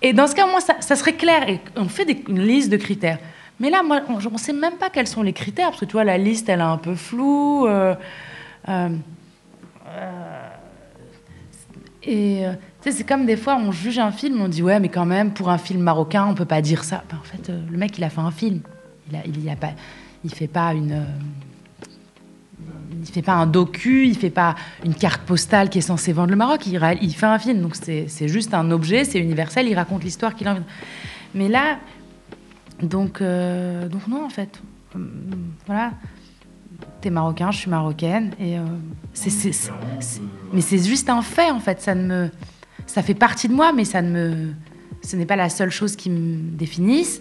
Et 0.00 0.12
dans 0.12 0.26
ce 0.26 0.34
cas, 0.34 0.46
moi, 0.46 0.60
ça, 0.60 0.76
ça 0.80 0.96
serait 0.96 1.14
clair. 1.14 1.48
Et 1.48 1.60
on 1.76 1.88
fait 1.88 2.06
une 2.28 2.42
liste 2.42 2.70
de 2.70 2.76
critères. 2.76 3.18
Mais 3.58 3.70
là, 3.70 3.82
moi, 3.82 4.00
on 4.08 4.30
ne 4.30 4.38
sait 4.38 4.52
même 4.52 4.74
pas 4.74 4.90
quels 4.90 5.06
sont 5.06 5.22
les 5.22 5.32
critères, 5.32 5.68
parce 5.70 5.80
que 5.80 5.86
tu 5.86 5.92
vois, 5.92 6.04
la 6.04 6.18
liste, 6.18 6.48
elle 6.48 6.60
est 6.60 6.62
un 6.62 6.76
peu 6.76 6.94
floue. 6.94 7.66
euh, 7.66 7.94
et 12.02 12.46
euh, 12.46 12.52
tu 12.82 12.90
sais, 12.90 12.98
c'est 12.98 13.04
comme 13.04 13.24
des 13.24 13.36
fois, 13.36 13.56
on 13.56 13.72
juge 13.72 13.98
un 13.98 14.12
film, 14.12 14.40
on 14.40 14.48
dit 14.48 14.62
ouais, 14.62 14.78
mais 14.80 14.88
quand 14.88 15.06
même, 15.06 15.32
pour 15.32 15.48
un 15.48 15.58
film 15.58 15.80
marocain, 15.80 16.26
on 16.26 16.34
peut 16.34 16.44
pas 16.44 16.60
dire 16.60 16.84
ça. 16.84 17.04
Ben, 17.10 17.18
en 17.18 17.24
fait, 17.24 17.50
euh, 17.50 17.62
le 17.70 17.78
mec, 17.78 17.96
il 17.96 18.04
a 18.04 18.10
fait 18.10 18.20
un 18.20 18.30
film. 18.30 18.60
Il 19.10 19.48
a, 19.48 19.52
a 19.52 19.56
pas, 19.56 19.72
il 20.24 20.34
fait 20.34 20.46
pas 20.46 20.74
une, 20.74 20.92
euh, 20.92 21.04
il 23.00 23.06
fait 23.06 23.22
pas 23.22 23.34
un 23.34 23.46
docu, 23.46 24.06
il 24.06 24.16
fait 24.16 24.30
pas 24.30 24.54
une 24.84 24.94
carte 24.94 25.22
postale 25.22 25.70
qui 25.70 25.78
est 25.78 25.82
censée 25.82 26.12
vendre 26.12 26.30
le 26.30 26.36
Maroc. 26.36 26.66
Il, 26.66 27.14
fait 27.14 27.26
un 27.26 27.38
film, 27.38 27.60
donc 27.60 27.74
c'est 27.76 28.28
juste 28.28 28.54
un 28.54 28.70
objet, 28.70 29.04
c'est 29.04 29.18
universel. 29.18 29.66
Il 29.68 29.74
raconte 29.74 30.04
l'histoire 30.04 30.34
qu'il 30.34 30.48
a 30.48 30.52
envie. 30.52 30.62
Mais 31.34 31.48
là, 31.48 31.78
donc, 32.82 33.20
euh, 33.20 33.88
donc 33.88 34.06
non, 34.08 34.24
en 34.24 34.30
fait, 34.30 34.60
Hum, 34.94 35.52
voilà. 35.66 35.92
T'es 37.04 37.10
marocain, 37.10 37.50
je 37.50 37.58
suis 37.58 37.68
marocaine, 37.70 38.30
et 38.40 38.56
euh, 38.58 38.62
mais 40.54 40.62
c'est 40.62 40.78
juste 40.82 41.10
un 41.10 41.20
fait 41.20 41.50
en 41.50 41.60
fait. 41.60 41.82
Ça 41.82 41.94
ne 41.94 42.02
me, 42.06 42.30
ça 42.86 43.02
fait 43.02 43.12
partie 43.12 43.46
de 43.46 43.52
moi, 43.52 43.74
mais 43.74 43.84
ça 43.84 44.00
ne 44.00 44.08
me, 44.10 44.46
ce 45.02 45.14
n'est 45.14 45.26
pas 45.26 45.36
la 45.36 45.50
seule 45.50 45.68
chose 45.70 45.96
qui 45.96 46.08
me 46.08 46.38
définisse. 46.56 47.20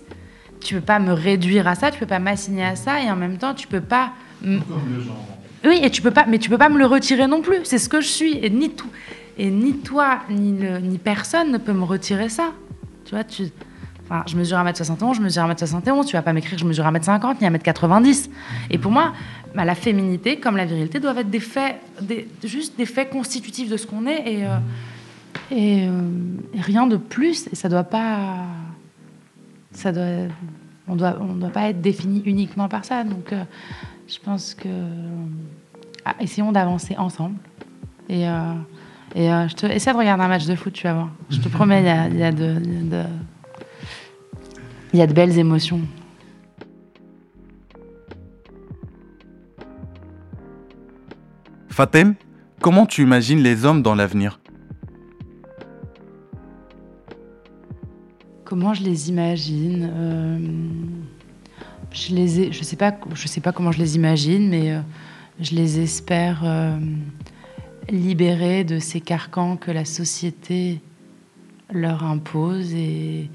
Tu 0.62 0.76
peux 0.76 0.80
pas 0.82 1.00
me 1.00 1.12
réduire 1.12 1.68
à 1.68 1.76
ça, 1.76 1.92
tu 1.92 2.00
peux 2.00 2.06
pas 2.06 2.20
m'assigner 2.20 2.64
à 2.64 2.78
ça, 2.78 3.02
et 3.04 3.12
en 3.12 3.18
même 3.18 3.38
temps, 3.38 3.54
tu 3.54 3.68
peux 3.68 3.82
pas. 3.82 4.14
m- 4.42 4.62
Oui, 5.66 5.82
et 5.84 5.90
tu 5.90 6.02
peux 6.02 6.12
pas, 6.12 6.26
mais 6.30 6.40
tu 6.40 6.50
peux 6.50 6.58
pas 6.58 6.70
me 6.70 6.78
le 6.80 6.86
retirer 6.86 7.28
non 7.28 7.42
plus. 7.42 7.58
C'est 7.66 7.78
ce 7.78 7.90
que 7.90 8.00
je 8.00 8.08
suis, 8.08 8.38
et 8.38 8.50
ni 8.50 8.70
tout, 8.70 8.88
et 9.38 9.52
ni 9.52 9.74
toi, 9.80 10.20
ni 10.30 10.58
le, 10.58 10.78
ni 10.78 10.98
personne 10.98 11.52
ne 11.52 11.58
peut 11.58 11.74
me 11.74 11.84
retirer 11.84 12.30
ça. 12.30 12.54
Tu 13.04 13.16
vois, 13.16 13.26
tu. 13.26 13.48
Je 14.28 14.38
mesure 14.38 14.58
1m71, 14.58 15.16
je 15.16 15.22
mesure 15.22 15.44
1m71, 15.44 16.06
tu 16.06 16.16
vas 16.16 16.22
pas 16.22 16.34
m'écrire 16.34 16.54
que 16.54 16.60
je 16.60 16.66
mesure 16.66 16.86
1m50 16.86 17.38
ni 17.42 17.48
1m90. 17.48 18.30
Et 18.70 18.78
pour 18.78 18.92
moi, 18.92 19.14
bah, 19.56 19.66
la 19.66 19.76
féminité 19.76 20.40
comme 20.40 20.58
la 20.58 20.66
virilité 20.66 21.00
doivent 21.00 21.20
être 21.20 21.30
des 21.30 21.40
faits, 21.40 21.76
juste 22.44 22.78
des 22.78 22.86
faits 22.86 23.10
constitutifs 23.10 23.70
de 23.70 23.78
ce 23.78 23.88
qu'on 23.88 24.06
est 24.06 24.32
et, 24.32 24.46
euh, 24.46 24.58
euh, 25.52 26.08
et 26.54 26.62
rien 26.62 26.88
de 26.88 26.98
plus. 26.98 27.48
Et 27.52 27.56
ça 27.56 27.70
doit 27.70 27.84
pas. 27.84 28.46
Ça 29.72 29.92
doit, 29.92 30.28
on 30.88 30.96
doit, 30.96 31.18
on 31.20 31.34
doit 31.34 31.50
pas 31.50 31.70
être 31.70 31.82
défini 31.82 32.22
uniquement 32.26 32.68
par 32.68 32.86
ça. 32.86 33.04
Donc, 33.04 33.34
euh, 33.34 33.44
je 34.08 34.20
pense 34.20 34.54
que. 34.54 34.70
ah, 36.06 36.16
essayons 36.20 36.52
d'avancer 36.52 36.96
ensemble. 36.98 37.38
Et, 38.10 38.26
je 39.16 39.54
te, 39.56 39.66
essaie 39.68 39.94
de 39.94 39.98
regarder 39.98 40.24
un 40.24 40.28
match 40.28 40.46
de 40.46 40.56
foot, 40.56 40.74
tu 40.74 40.84
vas 40.84 40.94
voir. 40.94 41.10
Je 41.30 41.40
te 41.40 41.48
promets, 41.48 41.82
il 41.82 42.18
y 42.18 42.24
a, 42.24 42.30
y 42.30 43.06
il 44.94 45.00
y 45.00 45.02
a 45.02 45.08
de 45.08 45.14
belles 45.14 45.38
émotions. 45.38 45.82
Fatem, 51.70 52.14
comment 52.62 52.86
tu 52.86 53.02
imagines 53.02 53.40
les 53.40 53.66
hommes 53.66 53.82
dans 53.82 53.96
l'avenir? 53.96 54.40
Comment 58.46 58.74
je 58.76 58.84
les 58.84 59.10
imagine 59.10 59.90
Euh, 59.92 60.40
Je 61.92 62.14
les 62.16 62.40
ai, 62.42 62.52
je 62.52 62.64
sais 62.64 62.76
pas, 62.76 62.96
je 63.14 63.28
sais 63.28 63.42
pas 63.42 63.52
comment 63.52 63.72
je 63.72 63.80
les 63.80 63.96
imagine, 63.96 64.50
mais 64.50 64.72
euh, 64.72 64.80
je 65.40 65.56
les 65.56 65.80
espère 65.80 66.42
euh, 66.44 66.78
libérés 67.90 68.64
de 68.64 68.80
ces 68.80 69.00
carcans 69.00 69.58
que 69.58 69.70
la 69.72 69.86
société 69.86 70.82
leur 71.72 72.04
impose 72.04 72.74
et, 72.74 73.30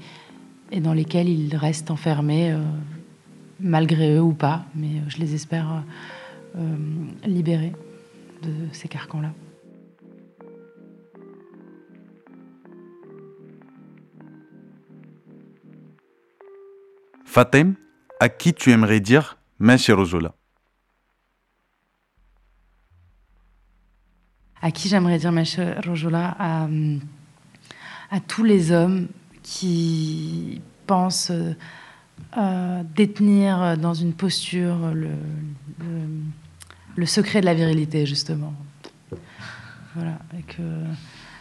et 0.71 0.79
dans 0.79 0.93
lesquels 0.93 1.29
ils 1.29 1.55
restent 1.55 1.91
enfermés, 1.91 2.51
euh, 2.51 2.59
malgré 3.59 4.15
eux 4.15 4.21
ou 4.21 4.33
pas. 4.33 4.65
Mais 4.75 4.87
euh, 4.97 5.09
je 5.09 5.17
les 5.17 5.33
espère 5.33 5.83
euh, 6.55 6.75
libérés 7.25 7.73
de 8.43 8.51
ces 8.71 8.87
carcans-là. 8.87 9.33
Fatem, 17.25 17.75
à 18.19 18.29
qui 18.29 18.53
tu 18.53 18.71
aimerais 18.71 18.99
dire 18.99 19.37
Mashi 19.59 19.91
Rojola 19.91 20.33
À 24.61 24.71
qui 24.71 24.89
j'aimerais 24.89 25.19
dire 25.19 25.31
Macha 25.31 25.79
Rojola 25.85 26.35
à, 26.37 26.67
à 28.11 28.19
tous 28.19 28.43
les 28.43 28.71
hommes 28.71 29.07
qui 29.49 30.61
pensent 30.85 31.31
euh, 31.31 32.83
détenir 32.95 33.77
dans 33.77 33.95
une 33.95 34.13
posture 34.13 34.93
le, 34.93 35.09
secret 37.05 37.41
de 37.41 37.45
la 37.45 37.55
virilité, 37.55 38.05
justement. 38.05 38.53
Voilà, 39.95 40.19
et 40.37 40.43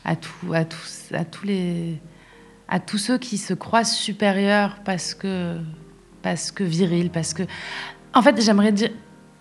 à, 0.05 0.17
tout, 0.17 0.55
à, 0.55 0.65
tous, 0.65 1.13
à, 1.13 1.27
tous 1.27 1.45
les, 1.45 2.01
à 2.67 2.81
tous 2.81 2.97
ceux 2.97 3.19
qui 3.19 3.37
se 3.37 3.53
croient 3.53 3.85
supérieurs 3.85 4.79
parce 4.87 5.13
que, 5.13 5.59
parce 6.23 6.51
que 6.51 6.65
viril, 6.65 7.11
parce 7.11 7.35
que... 7.35 7.43
En 8.15 8.23
fait, 8.23 8.41
j'aimerais 8.41 8.73
dire, 8.73 8.89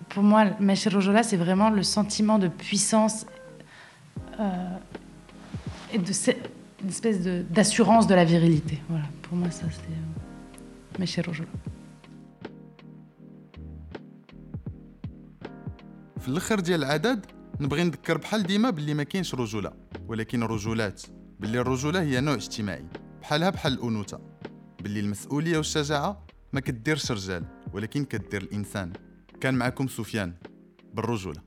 pour 0.10 0.24
moi, 0.24 0.48
Mesh 0.60 0.88
Rojola, 0.88 1.24
c'est 1.24 1.38
vraiment 1.38 1.70
le 1.70 1.84
sentiment 1.84 2.38
de 2.38 2.50
puissance 2.50 3.26
euh, 4.42 4.78
et 5.94 6.00
de 6.00 6.12
une 6.84 6.90
espèce 6.90 7.22
de- 7.24 7.44
d'assurance 7.50 8.06
de, 8.08 8.16
la 8.16 8.26
virilité. 8.26 8.78
Voilà, 8.90 9.06
pour 9.24 9.36
moi, 9.38 9.50
ça, 9.50 9.66
c'est 9.72 11.22
euh, 11.22 11.28
Rojola. 11.28 11.50
في 16.20 16.28
الأخر 16.34 16.60
ديال 16.60 16.84
العدد 16.84 17.26
نبغي 17.60 17.84
نذكر 17.84 18.18
بحال 18.18 18.44
ديما 18.44 18.70
باللي 18.70 18.94
ما 18.94 19.04
كاينش 19.04 19.36
رجولة. 19.36 19.72
ولكن 20.08 20.44
رجولات 20.44 21.02
باللي 21.40 21.60
الرجولة 21.62 22.02
هي 22.02 22.22
نوع 22.22 22.34
اجتماعي. 22.36 22.86
بحالها 23.22 23.50
بحال 23.50 23.74
الأنوثة. 23.74 24.20
باللي 24.84 25.00
المسؤولية 25.00 25.58
والشجاعة 25.58 26.26
ما 26.54 26.60
كديرش 26.60 27.12
رجال 27.12 27.44
ولكن 27.74 28.06
كدير 28.06 28.42
الإنسان. 28.42 28.94
كان 29.42 29.54
معكم 29.54 29.88
سفيان 29.88 30.34
بالرجولة. 30.94 31.47